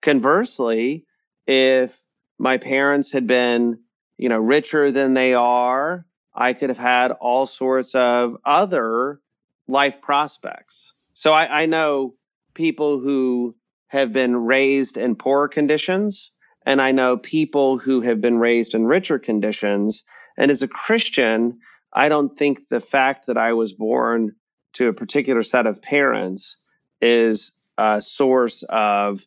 Conversely, 0.00 1.04
if 1.46 2.00
my 2.38 2.56
parents 2.56 3.12
had 3.12 3.26
been, 3.26 3.80
you 4.16 4.30
know, 4.30 4.38
richer 4.38 4.90
than 4.90 5.12
they 5.12 5.34
are, 5.34 6.06
I 6.34 6.54
could 6.54 6.70
have 6.70 6.78
had 6.78 7.10
all 7.10 7.44
sorts 7.44 7.94
of 7.94 8.38
other 8.46 9.20
life 9.68 10.00
prospects. 10.00 10.94
So 11.12 11.34
I, 11.34 11.62
I 11.62 11.66
know 11.66 12.14
people 12.54 12.98
who 12.98 13.54
have 13.88 14.10
been 14.10 14.36
raised 14.36 14.96
in 14.96 15.16
poor 15.16 15.48
conditions, 15.48 16.30
and 16.64 16.80
I 16.80 16.92
know 16.92 17.18
people 17.18 17.76
who 17.76 18.00
have 18.00 18.22
been 18.22 18.38
raised 18.38 18.72
in 18.72 18.86
richer 18.86 19.18
conditions. 19.18 20.02
And 20.38 20.50
as 20.50 20.62
a 20.62 20.68
Christian, 20.68 21.60
I 21.92 22.08
don't 22.08 22.36
think 22.36 22.68
the 22.68 22.80
fact 22.80 23.26
that 23.26 23.36
I 23.36 23.52
was 23.52 23.72
born 23.72 24.34
to 24.74 24.88
a 24.88 24.92
particular 24.92 25.42
set 25.42 25.66
of 25.66 25.82
parents 25.82 26.56
is 27.00 27.52
a 27.76 28.00
source 28.00 28.64
of 28.68 29.24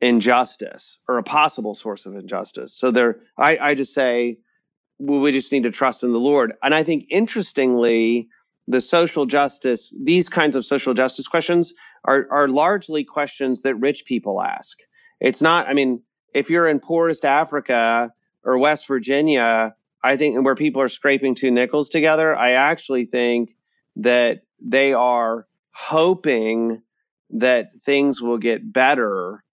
injustice 0.00 0.98
or 1.08 1.18
a 1.18 1.22
possible 1.22 1.74
source 1.74 2.06
of 2.06 2.14
injustice. 2.14 2.74
So 2.74 2.90
there, 2.90 3.16
I, 3.36 3.58
I 3.58 3.74
just 3.74 3.92
say, 3.92 4.38
well, 4.98 5.20
we 5.20 5.32
just 5.32 5.52
need 5.52 5.64
to 5.64 5.70
trust 5.70 6.04
in 6.04 6.12
the 6.12 6.18
Lord. 6.18 6.54
And 6.62 6.74
I 6.74 6.84
think 6.84 7.06
interestingly, 7.10 8.28
the 8.66 8.80
social 8.80 9.26
justice, 9.26 9.94
these 10.02 10.28
kinds 10.28 10.54
of 10.54 10.64
social 10.64 10.94
justice 10.94 11.26
questions 11.26 11.74
are, 12.04 12.26
are 12.30 12.48
largely 12.48 13.02
questions 13.04 13.62
that 13.62 13.74
rich 13.76 14.04
people 14.04 14.42
ask. 14.42 14.78
It's 15.20 15.40
not, 15.40 15.66
I 15.66 15.72
mean, 15.72 16.02
if 16.34 16.50
you're 16.50 16.68
in 16.68 16.78
poorest 16.78 17.24
Africa 17.24 18.12
or 18.44 18.58
West 18.58 18.86
Virginia, 18.86 19.74
I 20.02 20.16
think 20.16 20.44
where 20.44 20.54
people 20.54 20.82
are 20.82 20.88
scraping 20.88 21.34
two 21.34 21.50
nickels 21.50 21.88
together, 21.88 22.34
I 22.36 22.52
actually 22.52 23.06
think 23.06 23.50
that 23.96 24.42
they 24.60 24.92
are 24.92 25.46
hoping 25.72 26.82
that 27.30 27.70
things 27.80 28.22
will 28.22 28.38
get 28.38 28.72
better 28.72 29.44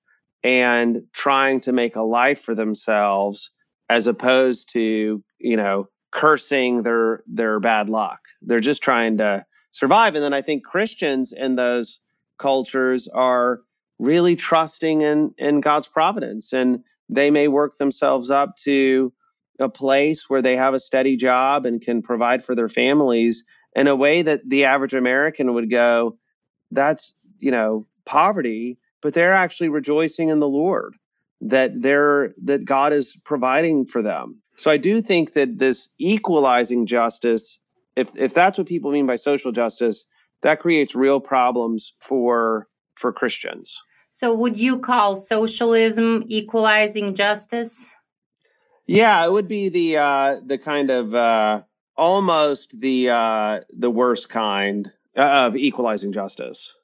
and 0.44 1.04
trying 1.14 1.62
to 1.62 1.72
make 1.72 1.96
a 1.96 2.02
life 2.02 2.42
for 2.42 2.56
themselves 2.56 3.52
as 3.90 4.08
opposed 4.08 4.72
to, 4.74 5.24
you 5.40 5.58
know, 5.58 5.90
cursing 6.12 6.84
their 6.84 7.24
their 7.28 7.60
bad 7.60 7.90
luck. 7.90 8.20
They're 8.42 8.60
just 8.60 8.84
trying 8.84 9.18
to 9.18 9.46
survive 9.72 10.16
and 10.16 10.24
then 10.24 10.34
I 10.34 10.42
think 10.42 10.64
Christians 10.64 11.34
in 11.34 11.56
those 11.56 12.00
cultures 12.38 13.08
are 13.08 13.62
really 14.00 14.36
trusting 14.36 15.02
in 15.02 15.34
in 15.38 15.62
God's 15.62 15.88
providence 15.88 16.54
and 16.54 16.84
they 17.10 17.32
may 17.32 17.48
work 17.48 17.78
themselves 17.78 18.32
up 18.32 18.56
to 18.64 19.12
a 19.60 19.70
place 19.70 20.30
where 20.30 20.42
they 20.42 20.56
have 20.56 20.74
a 20.74 20.80
steady 20.80 21.16
job 21.16 21.66
and 21.66 21.82
can 21.82 22.02
provide 22.02 22.44
for 22.44 22.56
their 22.56 22.70
families 22.70 23.44
in 23.76 23.88
a 23.88 23.96
way 23.96 24.22
that 24.22 24.42
the 24.48 24.66
average 24.66 24.94
American 24.94 25.54
would 25.54 25.70
go, 25.70 26.18
that's, 26.72 27.14
you 27.40 27.52
know, 27.52 27.86
poverty, 28.06 28.78
but 29.02 29.14
they're 29.14 29.34
actually 29.34 29.70
rejoicing 29.70 30.30
in 30.30 30.40
the 30.40 30.48
Lord 30.48 30.96
that 31.42 31.82
they're 31.82 32.34
that 32.44 32.66
God 32.66 32.94
is 32.94 33.20
providing 33.26 33.86
for 33.86 34.02
them. 34.02 34.42
So 34.58 34.72
I 34.72 34.78
do 34.78 35.02
think 35.02 35.34
that 35.34 35.60
this 35.60 35.90
equalizing 36.00 36.86
justice, 36.86 37.60
if 37.96 38.16
if 38.16 38.34
that's 38.34 38.58
what 38.58 38.68
people 38.68 38.92
mean 38.92 39.06
by 39.06 39.18
social 39.18 39.52
justice, 39.52 40.06
that 40.42 40.60
creates 40.60 40.96
real 40.96 41.20
problems 41.20 41.94
for 42.00 42.68
for 42.96 43.12
Christians. 43.12 43.82
So 44.10 44.34
would 44.34 44.58
you 44.58 44.80
call 44.80 45.18
socialism 45.18 46.24
equalizing 46.28 47.16
justice? 47.16 47.94
Yeah, 48.88 49.26
it 49.26 49.32
would 49.32 49.48
be 49.48 49.70
the 49.70 49.98
uh, 49.98 50.40
the 50.46 50.58
kind 50.58 50.92
of 50.92 51.16
uh, 51.16 51.64
almost 51.96 52.80
the 52.80 53.10
uh, 53.10 53.62
the 53.70 53.90
worst 53.90 54.30
kind 54.30 54.92
of 55.16 55.56
equalizing 55.56 56.14
justice. 56.14 56.76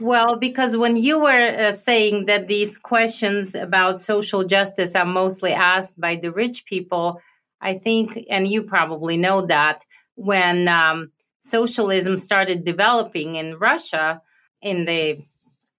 Well, 0.00 0.36
because 0.36 0.76
when 0.76 0.96
you 0.96 1.18
were 1.18 1.56
uh, 1.58 1.72
saying 1.72 2.26
that 2.26 2.46
these 2.46 2.76
questions 2.76 3.54
about 3.54 4.00
social 4.00 4.44
justice 4.44 4.94
are 4.94 5.06
mostly 5.06 5.52
asked 5.52 5.98
by 5.98 6.16
the 6.16 6.30
rich 6.30 6.66
people, 6.66 7.20
I 7.60 7.74
think, 7.78 8.18
and 8.28 8.46
you 8.46 8.62
probably 8.62 9.16
know 9.16 9.46
that 9.46 9.82
when 10.14 10.68
um, 10.68 11.10
socialism 11.40 12.18
started 12.18 12.64
developing 12.64 13.36
in 13.36 13.58
Russia 13.58 14.20
in 14.60 14.84
the 14.84 15.24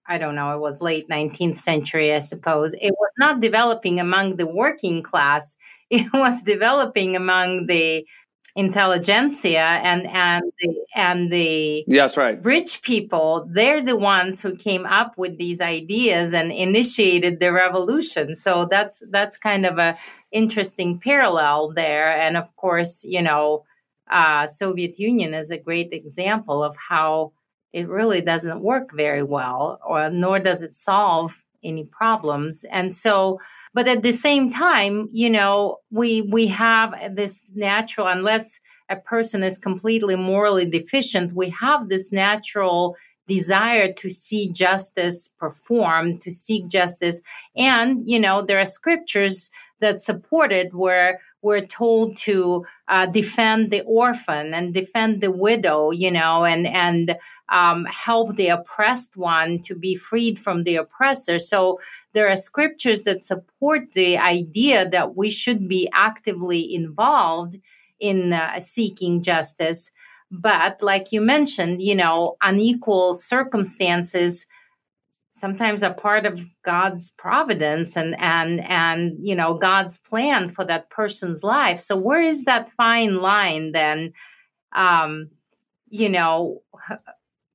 I 0.06 0.18
don't 0.18 0.34
know, 0.34 0.52
it 0.56 0.60
was 0.60 0.82
late 0.82 1.06
19th 1.08 1.54
century, 1.54 2.12
I 2.12 2.18
suppose. 2.18 2.74
It 2.74 2.92
not 3.20 3.40
developing 3.40 4.00
among 4.00 4.36
the 4.36 4.46
working 4.46 5.02
class. 5.02 5.56
It 5.90 6.06
was 6.12 6.40
developing 6.42 7.16
among 7.16 7.66
the 7.66 8.06
intelligentsia 8.56 9.68
and 9.82 10.06
and 10.08 10.44
the 10.60 10.68
and 10.94 11.32
the 11.32 11.84
yes 11.86 12.16
right. 12.16 12.38
rich 12.44 12.82
people. 12.82 13.48
They're 13.50 13.84
the 13.84 13.96
ones 13.96 14.40
who 14.40 14.54
came 14.56 14.86
up 14.86 15.18
with 15.18 15.38
these 15.38 15.60
ideas 15.60 16.32
and 16.32 16.52
initiated 16.52 17.40
the 17.40 17.52
revolution. 17.52 18.36
So 18.36 18.66
that's 18.66 19.02
that's 19.10 19.36
kind 19.36 19.66
of 19.66 19.78
a 19.78 19.96
interesting 20.30 21.00
parallel 21.00 21.72
there. 21.74 22.10
And 22.10 22.36
of 22.36 22.54
course 22.56 23.04
you 23.04 23.22
know 23.22 23.64
uh, 24.10 24.46
soviet 24.46 24.98
union 24.98 25.34
is 25.34 25.50
a 25.50 25.58
great 25.58 25.92
example 25.92 26.62
of 26.62 26.76
how 26.76 27.32
it 27.72 27.88
really 27.88 28.20
doesn't 28.20 28.62
work 28.62 28.88
very 28.92 29.22
well, 29.22 29.78
or 29.86 30.10
nor 30.10 30.40
does 30.40 30.62
it 30.62 30.74
solve 30.74 31.44
any 31.62 31.84
problems. 31.84 32.64
And 32.70 32.94
so, 32.94 33.38
but 33.74 33.88
at 33.88 34.02
the 34.02 34.12
same 34.12 34.50
time, 34.50 35.08
you 35.12 35.30
know, 35.30 35.78
we 35.90 36.22
we 36.22 36.46
have 36.48 36.94
this 37.14 37.50
natural, 37.54 38.06
unless 38.06 38.58
a 38.88 38.96
person 38.96 39.42
is 39.42 39.58
completely 39.58 40.16
morally 40.16 40.68
deficient, 40.68 41.32
we 41.34 41.50
have 41.50 41.88
this 41.88 42.10
natural 42.12 42.96
desire 43.26 43.92
to 43.92 44.10
see 44.10 44.52
justice 44.52 45.32
performed, 45.38 46.20
to 46.20 46.32
seek 46.32 46.68
justice. 46.68 47.20
And, 47.56 48.02
you 48.04 48.18
know, 48.18 48.42
there 48.42 48.58
are 48.58 48.64
scriptures 48.64 49.50
that 49.78 50.00
support 50.00 50.52
it 50.52 50.74
where 50.74 51.20
we're 51.42 51.64
told 51.64 52.16
to 52.18 52.64
uh, 52.88 53.06
defend 53.06 53.70
the 53.70 53.82
orphan 53.82 54.52
and 54.52 54.74
defend 54.74 55.20
the 55.20 55.30
widow, 55.30 55.90
you 55.90 56.10
know, 56.10 56.44
and 56.44 56.66
and 56.66 57.16
um, 57.48 57.86
help 57.86 58.36
the 58.36 58.48
oppressed 58.48 59.16
one 59.16 59.60
to 59.60 59.74
be 59.74 59.94
freed 59.94 60.38
from 60.38 60.64
the 60.64 60.76
oppressor. 60.76 61.38
So 61.38 61.78
there 62.12 62.28
are 62.28 62.36
scriptures 62.36 63.02
that 63.02 63.22
support 63.22 63.92
the 63.92 64.18
idea 64.18 64.88
that 64.88 65.16
we 65.16 65.30
should 65.30 65.68
be 65.68 65.88
actively 65.94 66.74
involved 66.74 67.56
in 67.98 68.32
uh, 68.32 68.60
seeking 68.60 69.22
justice. 69.22 69.90
But 70.30 70.82
like 70.82 71.10
you 71.10 71.20
mentioned, 71.20 71.82
you 71.82 71.94
know, 71.94 72.36
unequal 72.40 73.14
circumstances 73.14 74.46
sometimes 75.32 75.82
a 75.82 75.94
part 75.94 76.26
of 76.26 76.40
God's 76.64 77.10
providence 77.10 77.96
and 77.96 78.18
and 78.20 78.60
and 78.68 79.16
you 79.22 79.34
know 79.34 79.54
God's 79.54 79.98
plan 79.98 80.48
for 80.48 80.64
that 80.64 80.90
person's 80.90 81.42
life. 81.42 81.80
So 81.80 81.96
where 81.96 82.22
is 82.22 82.44
that 82.44 82.68
fine 82.68 83.16
line 83.16 83.72
then? 83.72 84.12
Um, 84.72 85.30
you 85.88 86.08
know, 86.08 86.62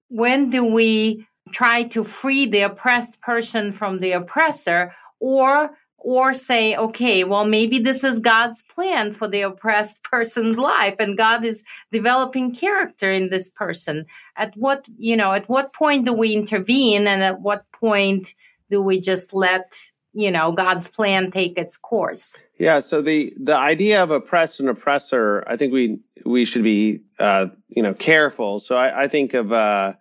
when 0.09 0.49
do 0.49 0.63
we 0.63 1.25
try 1.51 1.83
to 1.83 2.03
free 2.03 2.45
the 2.45 2.61
oppressed 2.61 3.21
person 3.21 3.71
from 3.71 3.99
the 3.99 4.13
oppressor, 4.13 4.93
or 5.19 5.71
or 6.05 6.35
say, 6.35 6.75
okay, 6.75 7.23
well, 7.23 7.45
maybe 7.45 7.79
this 7.79 8.03
is 8.03 8.19
God's 8.19 8.61
plan 8.61 9.11
for 9.11 9.27
the 9.27 9.41
oppressed 9.41 10.03
person's 10.11 10.59
life, 10.59 10.95
and 10.99 11.17
God 11.17 11.43
is 11.43 11.63
developing 11.91 12.53
character 12.53 13.11
in 13.11 13.31
this 13.31 13.49
person. 13.49 14.05
At 14.37 14.53
what, 14.55 14.87
you 14.97 15.17
know, 15.17 15.33
at 15.33 15.49
what 15.49 15.73
point 15.73 16.05
do 16.05 16.13
we 16.13 16.33
intervene, 16.33 17.07
and 17.07 17.23
at 17.23 17.41
what 17.41 17.63
point 17.71 18.35
do 18.69 18.83
we 18.83 19.01
just 19.01 19.33
let, 19.33 19.75
you 20.13 20.29
know, 20.29 20.51
God's 20.51 20.87
plan 20.87 21.31
take 21.31 21.57
its 21.57 21.75
course? 21.75 22.39
Yeah. 22.59 22.79
So 22.79 23.01
the 23.01 23.33
the 23.37 23.55
idea 23.55 24.01
of 24.01 24.11
oppressed 24.11 24.59
and 24.59 24.69
oppressor, 24.69 25.43
I 25.47 25.57
think 25.57 25.73
we 25.73 25.99
we 26.23 26.45
should 26.45 26.63
be, 26.63 26.99
uh, 27.19 27.47
you 27.69 27.81
know, 27.81 27.95
careful. 27.95 28.59
So 28.59 28.77
I, 28.77 29.03
I 29.03 29.07
think 29.07 29.33
of 29.33 29.51
uh, 29.51 29.93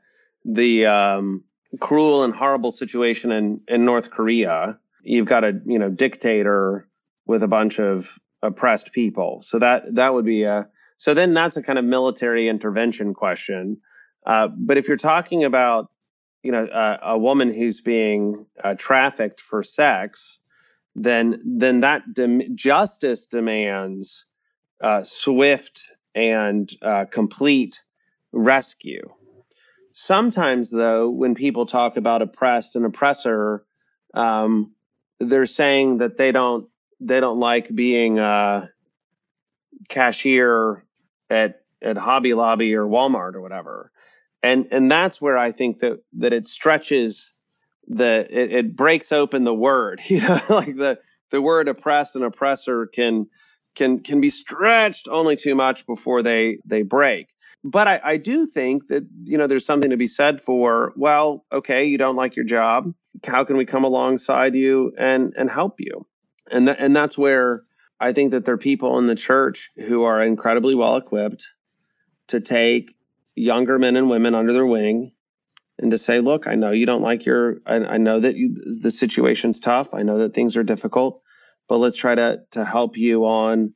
the 0.45 0.87
um, 0.87 1.45
cruel 1.81 2.25
and 2.25 2.35
horrible 2.35 2.71
situation 2.73 3.33
in 3.33 3.63
in 3.67 3.87
North 3.87 4.11
Korea 4.11 4.79
you've 5.05 5.27
got 5.27 5.45
a 5.45 5.61
you 5.65 5.79
know 5.79 5.91
dictator 5.91 6.89
with 7.27 7.43
a 7.43 7.49
bunch 7.49 7.79
of 7.79 8.19
oppressed 8.43 8.93
people. 8.93 9.43
So 9.43 9.59
that 9.59 9.95
that 9.95 10.15
would 10.15 10.25
be 10.25 10.45
a 10.45 10.69
so 10.97 11.15
then 11.15 11.35
that's 11.35 11.57
a 11.57 11.63
kind 11.63 11.79
of 11.79 11.85
military 11.85 12.49
intervention 12.49 13.15
question. 13.15 13.79
Uh, 14.27 14.49
but 14.57 14.79
if 14.79 14.89
you're 14.89 14.97
talking 14.97 15.45
about 15.45 15.91
you 16.43 16.53
know 16.53 16.65
uh, 16.65 16.99
a 17.03 17.19
woman 17.19 17.53
who's 17.53 17.81
being 17.81 18.47
uh, 18.63 18.75
trafficked 18.77 19.41
for 19.41 19.63
sex, 19.63 20.39
then 20.95 21.41
then 21.45 21.81
that 21.81 22.03
justice 22.55 23.27
demands 23.27 24.27
uh, 24.81 25.03
swift 25.05 25.85
and 26.15 26.71
uh, 26.83 27.05
complete 27.07 27.83
rescue. 28.33 29.09
Sometimes, 29.93 30.71
though, 30.71 31.09
when 31.09 31.35
people 31.35 31.67
talk 31.67 31.97
about 31.97 32.21
oppressed 32.21 32.75
and 32.75 32.85
oppressor, 32.85 33.65
um, 34.13 34.73
they're 35.21 35.47
saying 35.47 35.99
that 35.99 36.17
they 36.17 36.33
don't 36.33 36.69
they 37.01 37.21
don't 37.21 37.39
like 37.39 37.75
being 37.75 38.19
a 38.19 38.71
cashier 39.89 40.85
at 41.31 41.61
at 41.83 41.97
Hobby 41.97 42.35
Lobby 42.35 42.75
or 42.75 42.87
Walmart 42.87 43.35
or 43.35 43.41
whatever. 43.41 43.91
And 44.43 44.67
and 44.71 44.91
that's 44.91 45.21
where 45.21 45.39
I 45.39 45.53
think 45.53 45.81
that 45.81 46.01
that 46.19 46.33
it 46.33 46.47
stretches 46.47 47.33
the 47.87 48.27
it, 48.31 48.53
it 48.53 48.77
breaks 48.77 49.13
open 49.13 49.45
the 49.45 49.55
word. 49.55 50.01
You 50.09 50.21
know, 50.21 50.41
like 50.49 50.77
the 50.77 50.99
the 51.31 51.43
word 51.43 51.69
oppressed 51.69 52.15
and 52.15 52.25
oppressor 52.25 52.87
can 52.87 53.27
can 53.75 54.01
can 54.01 54.21
be 54.21 54.31
stretched 54.31 55.09
only 55.09 55.37
too 55.37 55.55
much 55.55 55.87
before 55.87 56.23
they 56.23 56.59
they 56.65 56.83
break. 56.83 57.29
But 57.65 57.89
I, 57.89 58.01
I 58.05 58.17
do 58.19 58.47
think 58.47 58.89
that 58.89 59.07
you 59.25 59.39
know 59.39 59.47
there's 59.47 59.67
something 59.67 59.91
to 59.91 59.97
be 59.97 60.07
said 60.07 60.41
for 60.41 60.93
well, 60.97 61.45
okay, 61.51 61.87
you 61.87 61.99
don't 61.99 62.17
like 62.17 62.37
your 62.37 62.45
job. 62.45 62.93
How 63.27 63.45
can 63.45 63.57
we 63.57 63.65
come 63.65 63.85
alongside 63.85 64.55
you 64.55 64.93
and 64.99 65.35
and 65.37 65.51
help 65.51 65.81
you? 65.81 66.07
And 66.51 66.67
th- 66.67 66.79
and 66.79 66.95
that's 66.95 67.17
where 67.17 67.63
i 68.01 68.13
think 68.13 68.33
that 68.33 68.45
there 68.45 68.55
are 68.55 68.59
people 68.59 68.99
in 68.99 69.07
the 69.07 69.15
church 69.15 69.71
who 69.77 70.03
are 70.03 70.23
incredibly 70.23 70.75
well 70.75 70.97
equipped 70.97 71.47
to 72.29 72.41
take 72.41 72.95
younger 73.35 73.79
men 73.79 73.97
and 73.97 74.11
women 74.11 74.35
under 74.35 74.53
their 74.53 74.67
wing 74.67 75.13
and 75.79 75.91
to 75.91 75.99
say 75.99 76.21
look 76.21 76.47
i 76.47 76.55
know 76.55 76.71
you 76.71 76.87
don't 76.87 77.03
like 77.03 77.25
your 77.25 77.59
i, 77.67 77.77
I 77.77 77.97
know 77.99 78.21
that 78.21 78.37
you, 78.37 78.55
the 78.83 78.91
situation's 78.91 79.61
tough. 79.61 79.95
I 79.95 80.03
know 80.03 80.19
that 80.19 80.35
things 80.35 80.57
are 80.57 80.63
difficult 80.65 81.23
but 81.69 81.79
let's 81.79 81.97
try 81.97 82.15
to 82.15 82.41
to 82.53 82.65
help 82.65 82.97
you 82.97 83.25
on 83.25 83.75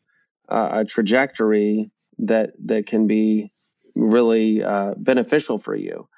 uh, 0.48 0.68
a 0.72 0.84
trajectory 0.84 1.90
that 2.18 2.50
that 2.66 2.86
can 2.86 3.06
be 3.06 3.52
really 3.98 4.62
uh, 4.62 4.94
beneficial 4.96 5.58
for 5.58 5.74
you 5.74 6.08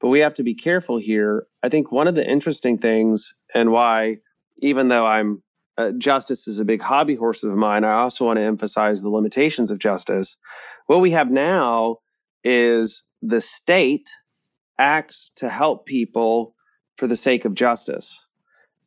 but 0.00 0.08
we 0.08 0.20
have 0.20 0.34
to 0.34 0.42
be 0.42 0.54
careful 0.54 0.98
here. 0.98 1.46
I 1.62 1.68
think 1.68 1.90
one 1.90 2.08
of 2.08 2.14
the 2.14 2.28
interesting 2.28 2.78
things, 2.78 3.34
and 3.54 3.72
why, 3.72 4.18
even 4.58 4.88
though 4.88 5.06
I'm 5.06 5.42
uh, 5.76 5.92
justice 5.92 6.48
is 6.48 6.58
a 6.58 6.64
big 6.64 6.80
hobby 6.80 7.14
horse 7.14 7.44
of 7.44 7.54
mine, 7.54 7.84
I 7.84 7.92
also 7.94 8.26
want 8.26 8.38
to 8.38 8.44
emphasize 8.44 9.02
the 9.02 9.10
limitations 9.10 9.70
of 9.70 9.78
justice. 9.78 10.36
What 10.86 11.00
we 11.00 11.12
have 11.12 11.30
now 11.30 11.98
is 12.42 13.02
the 13.22 13.40
state 13.40 14.10
acts 14.78 15.30
to 15.36 15.48
help 15.48 15.86
people 15.86 16.54
for 16.96 17.06
the 17.06 17.16
sake 17.16 17.44
of 17.44 17.54
justice. 17.54 18.24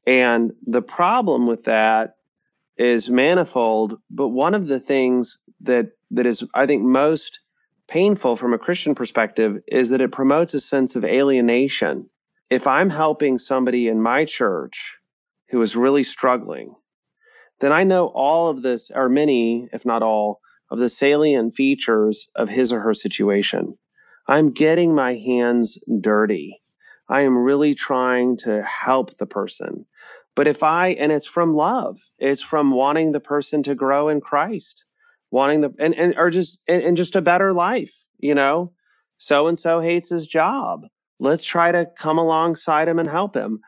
And 0.07 0.51
the 0.65 0.81
problem 0.81 1.47
with 1.47 1.65
that 1.65 2.15
is 2.77 3.09
manifold, 3.09 3.99
but 4.09 4.29
one 4.29 4.53
of 4.53 4.67
the 4.67 4.79
things 4.79 5.37
that 5.61 5.91
that 6.11 6.25
is 6.25 6.43
I 6.53 6.65
think 6.65 6.83
most 6.83 7.40
painful 7.91 8.37
from 8.37 8.53
a 8.53 8.57
Christian 8.57 8.95
perspective 8.95 9.61
is 9.67 9.89
that 9.89 9.99
it 9.99 10.13
promotes 10.13 10.53
a 10.53 10.61
sense 10.61 10.95
of 10.95 11.03
alienation. 11.03 12.09
If 12.49 12.65
I'm 12.65 12.89
helping 12.89 13.37
somebody 13.37 13.89
in 13.89 14.01
my 14.01 14.23
church 14.23 14.97
who 15.49 15.61
is 15.61 15.75
really 15.75 16.03
struggling, 16.03 16.73
then 17.59 17.73
I 17.73 17.83
know 17.83 18.07
all 18.07 18.47
of 18.47 18.61
this, 18.61 18.91
or 18.95 19.09
many, 19.09 19.67
if 19.73 19.85
not 19.85 20.03
all, 20.03 20.39
of 20.69 20.79
the 20.79 20.89
salient 20.89 21.53
features 21.53 22.29
of 22.33 22.47
his 22.47 22.71
or 22.71 22.79
her 22.79 22.93
situation. 22.93 23.77
I'm 24.25 24.51
getting 24.51 24.95
my 24.95 25.15
hands 25.15 25.77
dirty. 25.99 26.61
I 27.09 27.21
am 27.21 27.37
really 27.37 27.73
trying 27.73 28.37
to 28.37 28.63
help 28.63 29.17
the 29.17 29.25
person. 29.25 29.85
But 30.33 30.47
if 30.47 30.63
I, 30.63 30.91
and 30.91 31.11
it's 31.11 31.27
from 31.27 31.53
love, 31.53 31.99
it's 32.17 32.41
from 32.41 32.71
wanting 32.71 33.11
the 33.11 33.19
person 33.19 33.63
to 33.63 33.75
grow 33.75 34.07
in 34.07 34.21
Christ 34.21 34.85
wanting 35.31 35.61
the 35.61 35.73
and, 35.79 35.95
and 35.95 36.15
or 36.17 36.29
just 36.29 36.59
and, 36.67 36.83
and 36.83 36.97
just 36.97 37.15
a 37.15 37.21
better 37.21 37.53
life 37.53 37.93
you 38.21 38.35
know? 38.35 38.71
So 39.15 39.47
and 39.47 39.59
so 39.59 39.81
hates 39.81 40.09
his 40.09 40.25
job. 40.25 40.85
Let's 41.19 41.43
try 41.43 41.71
to 41.71 41.87
come 41.97 42.17
alongside 42.17 42.87
him 42.87 42.97
and 42.99 43.09
help 43.09 43.35
him. 43.35 43.59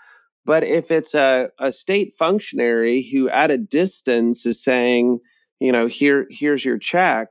But 0.46 0.64
if 0.64 0.92
it's 0.92 1.14
a, 1.14 1.50
a 1.60 1.72
state 1.72 2.16
functionary 2.18 3.02
who 3.02 3.30
at 3.30 3.52
a 3.52 3.58
distance 3.58 4.46
is 4.46 4.64
saying 4.64 5.20
you 5.60 5.72
know 5.72 5.88
here 5.88 6.28
here's 6.30 6.66
your 6.66 6.78
check 6.78 7.30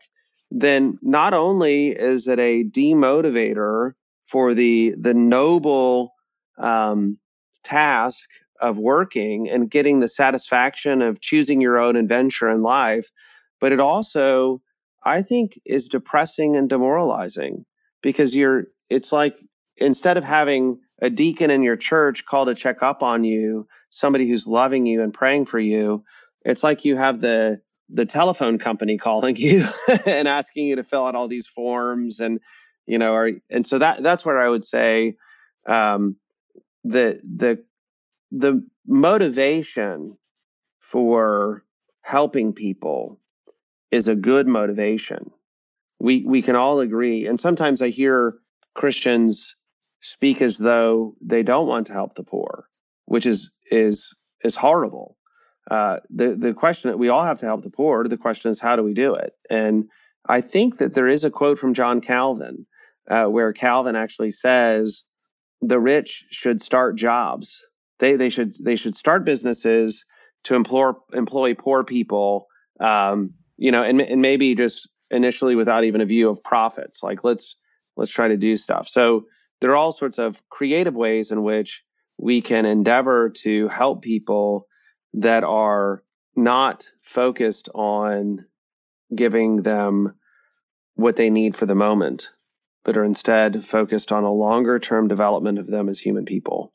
then 0.51 0.99
not 1.03 1.35
only 1.35 1.89
is 1.89 2.29
it 2.29 2.39
a 2.39 2.65
demotivator 2.65 3.93
for 4.27 4.55
the 4.55 4.95
the 4.99 5.13
noble 5.13 6.15
um, 6.57 7.19
task 7.65 8.27
of 8.61 8.79
working 8.79 9.51
and 9.51 9.71
getting 9.71 10.01
the 10.01 10.09
satisfaction 10.09 11.03
of 11.03 11.21
choosing 11.21 11.61
your 11.61 11.79
own 11.79 11.97
adventure 11.97 12.49
in 12.49 12.63
life 12.63 13.11
but 13.63 13.73
it 13.73 13.81
also 13.81 14.61
i 15.05 15.23
think 15.23 15.59
is 15.65 15.89
depressing 15.89 16.57
and 16.57 16.69
demoralizing 16.69 17.65
because 18.03 18.37
you're 18.37 18.65
it's 18.91 19.13
like 19.13 19.39
instead 19.79 20.19
of 20.19 20.25
having 20.25 20.79
a 21.01 21.09
deacon 21.09 21.51
in 21.51 21.63
your 21.63 21.77
church 21.77 22.27
call 22.27 22.45
to 22.45 22.55
check 22.55 22.83
up 22.83 23.03
on 23.03 23.25
you 23.25 23.67
somebody 23.89 24.29
who's 24.29 24.47
loving 24.47 24.85
you 24.85 25.01
and 25.01 25.15
praying 25.15 25.47
for 25.47 25.61
you 25.61 26.05
it's 26.45 26.63
like 26.63 26.85
you 26.85 26.97
have 26.97 27.21
the 27.21 27.63
the 27.89 28.05
telephone 28.05 28.59
company 28.59 28.99
calling 29.09 29.37
you 29.37 29.67
and 30.05 30.29
asking 30.29 30.67
you 30.67 30.77
to 30.77 30.85
fill 30.85 31.07
out 31.07 31.15
all 31.15 31.29
these 31.29 31.47
forms 31.47 32.21
and 32.21 32.41
you 32.85 32.99
know 32.99 33.15
are, 33.15 33.31
and 33.49 33.67
so 33.67 33.79
that 33.79 34.03
that's 34.03 34.27
where 34.27 34.43
i 34.43 34.49
would 34.49 34.65
say 34.65 35.15
um, 35.67 36.17
the 36.83 37.21
the 37.23 37.65
the 38.33 38.67
motivation 38.85 40.19
for 40.81 41.65
helping 42.03 42.53
people 42.53 43.21
is 43.93 44.09
a 44.09 44.17
good 44.17 44.49
motivation. 44.49 45.31
We 46.01 46.25
we 46.27 46.43
can 46.43 46.57
all 46.57 46.81
agree. 46.81 47.27
And 47.27 47.41
sometimes 47.41 47.81
I 47.81 47.91
hear 47.91 48.35
Christians 48.75 49.55
speak 50.01 50.43
as 50.43 50.59
though 50.59 51.15
they 51.23 51.45
don't 51.45 51.69
want 51.69 51.87
to 51.87 51.93
help 51.93 52.15
the 52.15 52.25
poor, 52.25 52.67
which 53.05 53.27
is 53.27 53.51
is 53.71 54.13
is 54.43 54.57
horrible. 54.57 55.17
Uh, 55.71 55.99
the 56.11 56.35
the 56.35 56.55
question 56.55 56.91
that 56.91 56.97
we 56.97 57.09
all 57.09 57.25
have 57.25 57.39
to 57.39 57.47
help 57.47 57.63
the 57.63 57.71
poor. 57.71 58.09
The 58.09 58.17
question 58.17 58.51
is 58.51 58.59
how 58.59 58.75
do 58.75 58.83
we 58.83 58.95
do 58.95 59.15
it? 59.15 59.35
And 59.49 59.89
I 60.27 60.41
think 60.41 60.79
that 60.79 60.95
there 60.95 61.07
is 61.07 61.23
a 61.23 61.31
quote 61.31 61.59
from 61.59 61.75
John 61.75 62.01
Calvin 62.01 62.67
uh, 63.09 63.27
where 63.27 63.53
Calvin 63.53 63.95
actually 63.95 64.31
says 64.31 65.05
the 65.61 65.79
rich 65.79 66.27
should 66.31 66.61
start 66.61 66.97
jobs. 66.97 67.65
They 67.99 68.17
they 68.17 68.31
should 68.31 68.53
they 68.65 68.77
should 68.77 68.97
start 68.97 69.25
businesses 69.25 70.05
to 70.45 70.57
employ 70.57 70.93
employ 71.13 71.55
poor 71.55 71.85
people. 71.85 72.47
Um, 72.81 73.35
you 73.57 73.71
know, 73.71 73.83
and 73.83 74.01
and 74.01 74.23
maybe 74.23 74.55
just 74.55 74.89
initially 75.11 75.55
without 75.55 75.85
even 75.85 76.01
a 76.01 76.07
view 76.07 76.29
of 76.29 76.43
profits. 76.43 77.03
Like 77.03 77.25
let's 77.25 77.57
let's 77.97 78.11
try 78.11 78.29
to 78.29 78.37
do 78.37 78.57
stuff. 78.57 78.89
So 78.89 79.27
there 79.61 79.71
are 79.71 79.77
all 79.77 79.93
sorts 79.93 80.19
of 80.19 80.43
creative 80.49 80.95
ways 80.95 81.31
in 81.31 81.43
which 81.43 81.85
we 82.19 82.41
can 82.41 82.67
endeavor 82.67 83.31
to 83.31 83.69
help 83.69 84.03
people 84.03 84.67
that 85.15 85.45
are 85.45 86.03
not 86.35 86.89
focused 87.03 87.69
on 87.75 88.47
giving 89.15 89.63
them 89.63 90.15
what 90.95 91.17
they 91.17 91.31
need 91.31 91.57
for 91.57 91.67
the 91.67 91.75
moment, 91.75 92.31
but 92.85 92.97
are 92.97 93.05
instead 93.05 93.65
focused 93.65 94.13
on 94.13 94.25
a 94.25 94.33
longer 94.33 94.79
term 94.79 95.09
development 95.09 95.59
of 95.59 95.67
them 95.67 95.89
as 95.89 96.01
human 96.01 96.25
people. 96.25 96.73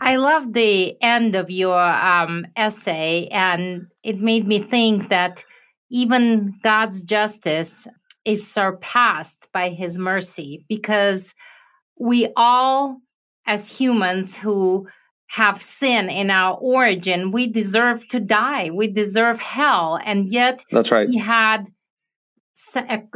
I 0.00 0.16
love 0.16 0.52
the 0.52 1.00
end 1.02 1.34
of 1.34 1.50
your 1.50 1.80
um, 1.80 2.46
essay, 2.56 3.28
and 3.32 3.88
it 4.02 4.20
made 4.20 4.46
me 4.46 4.60
think 4.60 5.08
that 5.08 5.44
even 5.90 6.54
God's 6.62 7.02
justice 7.02 7.86
is 8.24 8.46
surpassed 8.46 9.48
by 9.52 9.70
his 9.70 9.98
mercy 9.98 10.64
because 10.68 11.34
we 11.98 12.28
all, 12.36 13.00
as 13.46 13.70
humans 13.70 14.36
who 14.36 14.86
have 15.28 15.60
sin 15.60 16.08
in 16.08 16.30
our 16.30 16.56
origin, 16.60 17.30
we 17.30 17.46
deserve 17.46 18.06
to 18.08 18.20
die. 18.20 18.70
We 18.70 18.92
deserve 18.92 19.40
hell. 19.40 19.98
And 20.04 20.28
yet, 20.28 20.64
that's 20.70 20.90
right. 20.90 21.08
He 21.08 21.18
had, 21.18 21.68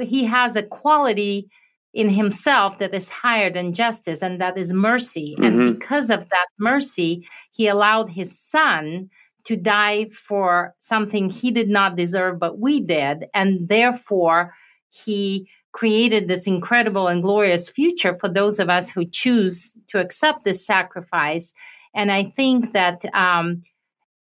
he 0.00 0.24
has 0.24 0.56
a 0.56 0.62
quality 0.62 1.48
in 1.94 2.08
himself 2.08 2.78
that 2.78 2.94
is 2.94 3.10
higher 3.10 3.50
than 3.50 3.74
justice, 3.74 4.22
and 4.22 4.40
that 4.40 4.56
is 4.56 4.72
mercy. 4.72 5.34
Mm-hmm. 5.38 5.44
And 5.44 5.78
because 5.78 6.10
of 6.10 6.28
that 6.30 6.46
mercy, 6.58 7.26
he 7.54 7.66
allowed 7.66 8.08
his 8.08 8.38
son 8.38 9.10
to 9.44 9.56
die 9.56 10.08
for 10.10 10.74
something 10.78 11.28
he 11.28 11.50
did 11.50 11.68
not 11.68 11.96
deserve, 11.96 12.38
but 12.38 12.58
we 12.58 12.80
did. 12.80 13.26
And 13.34 13.68
therefore, 13.68 14.54
he 14.90 15.48
created 15.72 16.28
this 16.28 16.46
incredible 16.46 17.08
and 17.08 17.22
glorious 17.22 17.70
future 17.70 18.14
for 18.14 18.28
those 18.28 18.60
of 18.60 18.68
us 18.68 18.90
who 18.90 19.04
choose 19.04 19.76
to 19.88 19.98
accept 19.98 20.44
this 20.44 20.64
sacrifice. 20.64 21.52
And 21.94 22.12
I 22.12 22.24
think 22.24 22.72
that 22.72 23.04
um, 23.14 23.62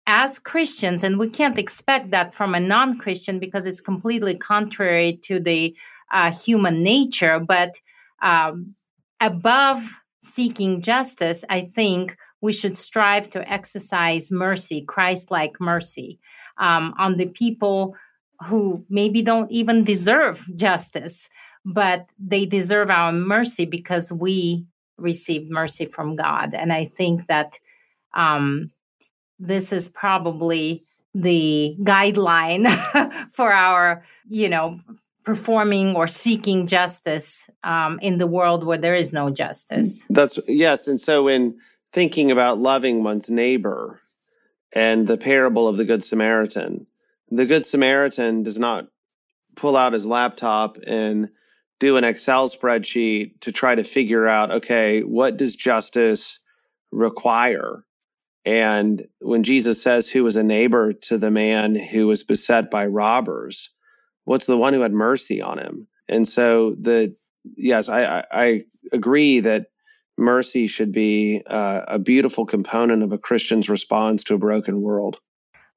as 0.05 0.39
Christians, 0.39 1.03
and 1.03 1.17
we 1.17 1.29
can't 1.29 1.57
expect 1.57 2.11
that 2.11 2.33
from 2.33 2.53
a 2.53 2.59
non 2.59 2.97
Christian 2.97 3.39
because 3.39 3.65
it's 3.65 3.81
completely 3.81 4.37
contrary 4.37 5.19
to 5.23 5.39
the 5.39 5.75
uh, 6.11 6.31
human 6.31 6.83
nature, 6.83 7.39
but 7.39 7.79
um, 8.21 8.75
above 9.19 9.83
seeking 10.21 10.81
justice, 10.81 11.43
I 11.49 11.61
think 11.61 12.15
we 12.43 12.51
should 12.51 12.77
strive 12.77 13.31
to 13.31 13.49
exercise 13.49 14.29
mercy, 14.29 14.83
Christ 14.85 15.31
like 15.31 15.61
mercy, 15.61 16.19
um, 16.57 16.93
on 16.99 17.15
the 17.15 17.29
people 17.29 17.95
who 18.47 18.85
maybe 18.89 19.21
don't 19.21 19.49
even 19.49 19.85
deserve 19.85 20.45
justice, 20.53 21.29
but 21.63 22.09
they 22.19 22.45
deserve 22.45 22.91
our 22.91 23.13
mercy 23.13 23.65
because 23.65 24.11
we 24.11 24.65
received 24.97 25.49
mercy 25.49 25.85
from 25.85 26.17
God. 26.17 26.53
And 26.53 26.73
I 26.73 26.83
think 26.83 27.27
that 27.27 27.57
um, 28.13 28.67
this 29.39 29.71
is 29.71 29.87
probably 29.87 30.83
the 31.15 31.77
guideline 31.79 32.67
for 33.31 33.53
our, 33.53 34.03
you 34.27 34.49
know, 34.49 34.77
performing 35.23 35.95
or 35.95 36.07
seeking 36.07 36.67
justice 36.67 37.49
um, 37.63 37.99
in 38.01 38.17
the 38.17 38.27
world 38.27 38.65
where 38.65 38.77
there 38.77 38.95
is 38.95 39.13
no 39.13 39.29
justice. 39.29 40.05
That's 40.09 40.37
yes. 40.45 40.89
And 40.89 40.99
so 40.99 41.29
in 41.29 41.55
thinking 41.93 42.31
about 42.31 42.59
loving 42.59 43.03
one's 43.03 43.29
neighbor 43.29 44.01
and 44.73 45.07
the 45.07 45.17
parable 45.17 45.67
of 45.67 45.77
the 45.77 45.85
Good 45.85 46.03
Samaritan. 46.03 46.87
The 47.29 47.45
Good 47.45 47.65
Samaritan 47.65 48.43
does 48.43 48.59
not 48.59 48.87
pull 49.55 49.77
out 49.77 49.93
his 49.93 50.05
laptop 50.05 50.77
and 50.85 51.29
do 51.79 51.97
an 51.97 52.03
Excel 52.03 52.47
spreadsheet 52.47 53.41
to 53.41 53.51
try 53.51 53.75
to 53.75 53.83
figure 53.83 54.27
out, 54.27 54.51
okay, 54.51 55.01
what 55.01 55.37
does 55.37 55.55
justice 55.55 56.39
require? 56.91 57.85
And 58.45 59.05
when 59.19 59.43
Jesus 59.43 59.81
says, 59.81 60.09
Who 60.09 60.23
was 60.23 60.35
a 60.35 60.43
neighbor 60.43 60.93
to 60.93 61.17
the 61.17 61.31
man 61.31 61.75
who 61.75 62.07
was 62.07 62.23
beset 62.23 62.69
by 62.69 62.87
robbers? 62.87 63.69
What's 64.25 64.45
the 64.45 64.57
one 64.57 64.73
who 64.73 64.81
had 64.81 64.93
mercy 64.93 65.41
on 65.41 65.59
him? 65.59 65.87
And 66.09 66.27
so 66.27 66.71
the 66.71 67.15
yes, 67.43 67.87
I, 67.89 68.19
I, 68.19 68.23
I 68.31 68.65
agree 68.91 69.41
that 69.41 69.67
mercy 70.17 70.67
should 70.67 70.91
be 70.91 71.41
uh, 71.47 71.81
a 71.87 71.99
beautiful 71.99 72.45
component 72.45 73.03
of 73.03 73.13
a 73.13 73.17
Christian's 73.17 73.69
response 73.69 74.23
to 74.25 74.35
a 74.35 74.37
broken 74.37 74.81
world. 74.81 75.19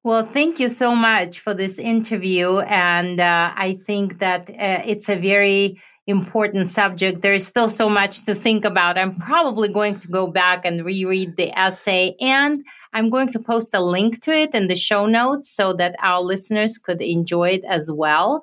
Well, 0.03 0.25
thank 0.25 0.59
you 0.59 0.69
so 0.69 0.95
much 0.95 1.39
for 1.39 1.53
this 1.53 1.79
interview. 1.79 2.59
And 2.59 3.19
uh, 3.19 3.51
I 3.55 3.73
think 3.85 4.19
that 4.19 4.49
uh, 4.49 4.81
it's 4.85 5.09
a 5.09 5.17
very 5.17 5.81
important 6.05 6.69
subject. 6.69 7.21
There 7.21 7.33
is 7.33 7.45
still 7.45 7.67
so 7.67 7.89
much 7.89 8.23
to 8.25 8.33
think 8.33 8.63
about. 8.63 8.97
I'm 8.97 9.15
probably 9.15 9.67
going 9.67 9.99
to 9.99 10.07
go 10.07 10.27
back 10.27 10.65
and 10.65 10.85
reread 10.85 11.35
the 11.35 11.51
essay, 11.59 12.15
and 12.21 12.63
I'm 12.93 13.09
going 13.09 13.27
to 13.33 13.39
post 13.39 13.71
a 13.73 13.83
link 13.83 14.21
to 14.21 14.31
it 14.31 14.55
in 14.55 14.69
the 14.69 14.77
show 14.77 15.05
notes 15.05 15.51
so 15.51 15.73
that 15.73 15.95
our 16.01 16.21
listeners 16.21 16.77
could 16.77 17.01
enjoy 17.01 17.49
it 17.49 17.65
as 17.65 17.91
well. 17.91 18.41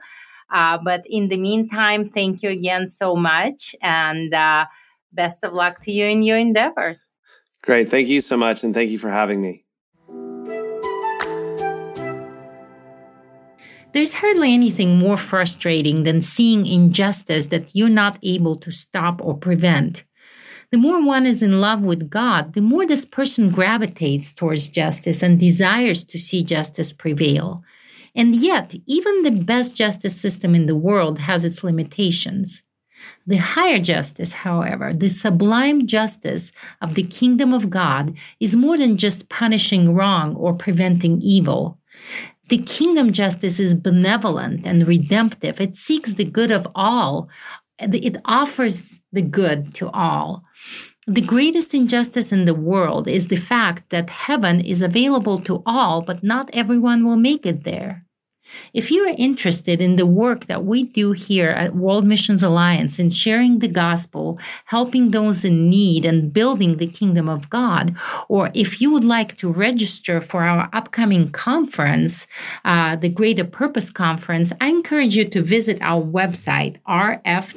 Uh, 0.51 0.79
but 0.85 1.03
in 1.09 1.29
the 1.29 1.39
meantime, 1.39 2.07
thank 2.07 2.43
you 2.43 2.51
again 2.51 2.91
so 2.91 3.17
much. 3.17 3.75
And 3.81 4.35
uh, 4.35 4.67
best 5.15 5.45
of 5.45 5.53
luck 5.53 5.81
to 5.81 5.93
you 5.93 6.07
in 6.07 6.23
your 6.23 6.39
endeavor. 6.39 6.97
Great. 7.63 7.89
Thank 7.89 8.09
you 8.09 8.21
so 8.21 8.37
much. 8.37 8.63
And 8.63 8.75
thank 8.75 8.91
you 8.91 8.99
for 8.99 9.11
having 9.11 9.41
me. 9.41 9.65
There's 13.95 14.15
hardly 14.15 14.53
anything 14.53 14.99
more 14.99 15.17
frustrating 15.17 16.03
than 16.03 16.21
seeing 16.21 16.67
injustice 16.67 17.47
that 17.47 17.77
you're 17.77 17.89
not 17.89 18.19
able 18.25 18.57
to 18.57 18.73
stop 18.73 19.21
or 19.23 19.37
prevent. 19.37 20.03
The 20.73 20.79
more 20.79 21.07
one 21.07 21.27
is 21.27 21.45
in 21.45 21.61
love 21.61 21.85
with 21.85 22.11
God, 22.11 22.55
the 22.55 22.61
more 22.61 22.85
this 22.85 23.05
person 23.05 23.51
gravitates 23.51 24.35
towards 24.35 24.67
justice 24.67 25.23
and 25.23 25.39
desires 25.39 26.05
to 26.07 26.19
see 26.19 26.43
justice 26.43 26.93
prevail. 26.93 27.63
And 28.17 28.35
yet, 28.35 28.75
even 28.89 29.23
the 29.23 29.45
best 29.45 29.77
justice 29.77 30.21
system 30.21 30.57
in 30.57 30.67
the 30.67 30.75
world 30.75 31.21
has 31.21 31.45
its 31.45 31.63
limitations. 31.63 32.64
The 33.27 33.37
higher 33.37 33.79
justice, 33.79 34.33
however, 34.33 34.93
the 34.93 35.09
sublime 35.09 35.87
justice 35.87 36.53
of 36.81 36.95
the 36.95 37.05
kingdom 37.05 37.53
of 37.53 37.71
God, 37.71 38.17
is 38.41 38.57
more 38.57 38.77
than 38.77 38.97
just 38.97 39.29
punishing 39.29 39.95
wrong 39.95 40.35
or 40.37 40.55
preventing 40.55 41.21
evil. 41.23 41.79
The 42.49 42.59
kingdom 42.59 43.13
justice 43.13 43.59
is 43.59 43.75
benevolent 43.75 44.67
and 44.67 44.87
redemptive. 44.87 45.61
It 45.61 45.77
seeks 45.77 46.15
the 46.15 46.25
good 46.25 46.51
of 46.51 46.69
all. 46.75 47.29
It 47.79 48.19
offers 48.27 49.03
the 49.13 49.23
good 49.23 49.75
to 49.77 49.89
all. 49.91 50.45
The 51.07 51.21
greatest 51.21 51.75
injustice 51.75 52.33
in 52.33 52.45
the 52.45 52.55
world 52.55 53.09
is 53.09 53.29
the 53.29 53.37
fact 53.37 53.91
that 53.91 54.09
heaven 54.09 54.61
is 54.61 54.81
available 54.83 55.39
to 55.41 55.63
all, 55.67 56.03
but 56.03 56.23
not 56.23 56.51
everyone 56.53 57.05
will 57.05 57.17
make 57.17 57.45
it 57.45 57.65
there. 57.65 58.05
If 58.73 58.91
you 58.91 59.07
are 59.07 59.15
interested 59.17 59.81
in 59.81 59.97
the 59.97 60.07
work 60.07 60.47
that 60.47 60.65
we 60.65 60.85
do 60.85 61.13
here 61.13 61.51
at 61.51 61.75
World 61.75 62.07
Missions 62.07 62.43
Alliance 62.43 62.99
in 62.99 63.11
sharing 63.11 63.59
the 63.59 63.69
gospel, 63.69 64.39
helping 64.67 65.11
those 65.11 65.45
in 65.45 65.71
need, 65.71 66.05
and 66.05 66.33
building 66.33 66.77
the 66.77 66.87
kingdom 66.87 67.29
of 67.29 67.51
God, 67.51 67.97
or 68.29 68.51
if 68.55 68.81
you 68.81 68.91
would 68.91 69.05
like 69.05 69.37
to 69.39 69.53
register 69.53 70.21
for 70.21 70.43
our 70.43 70.69
upcoming 70.73 71.31
conference, 71.31 72.27
uh, 72.65 72.97
the 72.97 73.09
Greater 73.09 73.45
Purpose 73.45 73.91
Conference, 73.91 74.53
I 74.61 74.69
encourage 74.69 75.17
you 75.17 75.25
to 75.29 75.43
visit 75.43 75.79
our 75.81 76.03
website, 76.03 76.81
rfwma.org, 76.89 77.55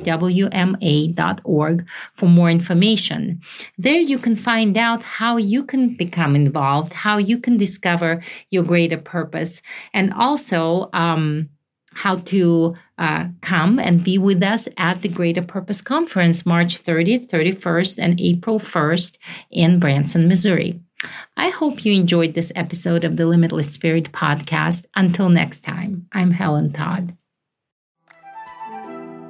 for 2.14 2.26
more 2.28 2.50
information. 2.50 3.42
There 3.78 4.00
you 4.00 4.18
can 4.18 4.36
find 4.36 4.78
out 4.78 5.02
how 5.04 5.38
you 5.38 5.64
can 5.64 5.96
become 5.96 6.36
involved, 6.36 6.94
how 6.94 7.18
you 7.18 7.40
can 7.40 7.58
discover 7.58 8.22
your 8.52 8.64
greater 8.64 8.98
purpose, 8.98 9.62
and 9.94 10.14
um, 10.94 11.50
how 11.94 12.16
to 12.16 12.76
uh, 12.98 13.26
come 13.42 13.80
and 13.80 14.04
be 14.04 14.18
with 14.18 14.44
us 14.44 14.68
at 14.78 15.02
the 15.02 15.10
Greater 15.10 15.42
Purpose 15.42 15.82
Conference, 15.82 16.46
March 16.46 16.82
30th, 16.84 17.28
31st, 17.28 17.98
and 18.00 18.22
April 18.22 18.60
1st 18.60 19.18
in 19.52 19.80
Branson, 19.80 20.28
Missouri. 20.28 20.80
I 21.38 21.50
hope 21.50 21.86
you 21.86 21.94
enjoyed 21.94 22.34
this 22.34 22.52
episode 22.56 23.04
of 23.04 23.18
the 23.18 23.26
Limitless 23.26 23.72
Spirit 23.72 24.12
podcast. 24.12 24.86
Until 24.96 25.30
next 25.30 25.60
time, 25.60 26.08
I'm 26.12 26.32
Helen 26.32 26.72
Todd. 26.74 27.16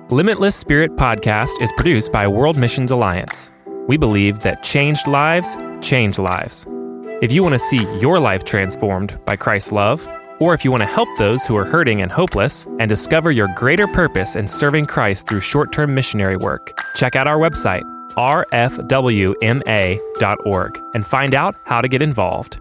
Limitless 0.09 0.55
Spirit 0.55 0.95
podcast 0.95 1.61
is 1.61 1.71
produced 1.73 2.11
by 2.13 2.27
World 2.27 2.57
Missions 2.57 2.91
Alliance. 2.91 3.51
We 3.87 3.97
believe 3.97 4.39
that 4.41 4.63
changed 4.63 5.07
lives 5.07 5.57
change 5.81 6.17
lives. 6.19 6.65
If 7.21 7.31
you 7.31 7.43
want 7.43 7.53
to 7.53 7.59
see 7.59 7.85
your 7.97 8.19
life 8.19 8.43
transformed 8.43 9.19
by 9.25 9.35
Christ's 9.35 9.71
love, 9.71 10.07
or 10.39 10.53
if 10.53 10.63
you 10.63 10.71
want 10.71 10.81
to 10.81 10.87
help 10.87 11.09
those 11.17 11.45
who 11.45 11.55
are 11.55 11.65
hurting 11.65 12.01
and 12.01 12.11
hopeless 12.11 12.65
and 12.79 12.89
discover 12.89 13.31
your 13.31 13.47
greater 13.55 13.87
purpose 13.87 14.35
in 14.35 14.47
serving 14.47 14.85
Christ 14.85 15.27
through 15.27 15.41
short 15.41 15.71
term 15.71 15.95
missionary 15.95 16.37
work, 16.37 16.79
check 16.95 17.15
out 17.15 17.27
our 17.27 17.37
website, 17.37 17.83
rfwma.org 18.11 18.41
and 20.93 21.05
find 21.05 21.35
out 21.35 21.55
how 21.65 21.81
to 21.81 21.87
get 21.87 22.01
involved. 22.01 22.59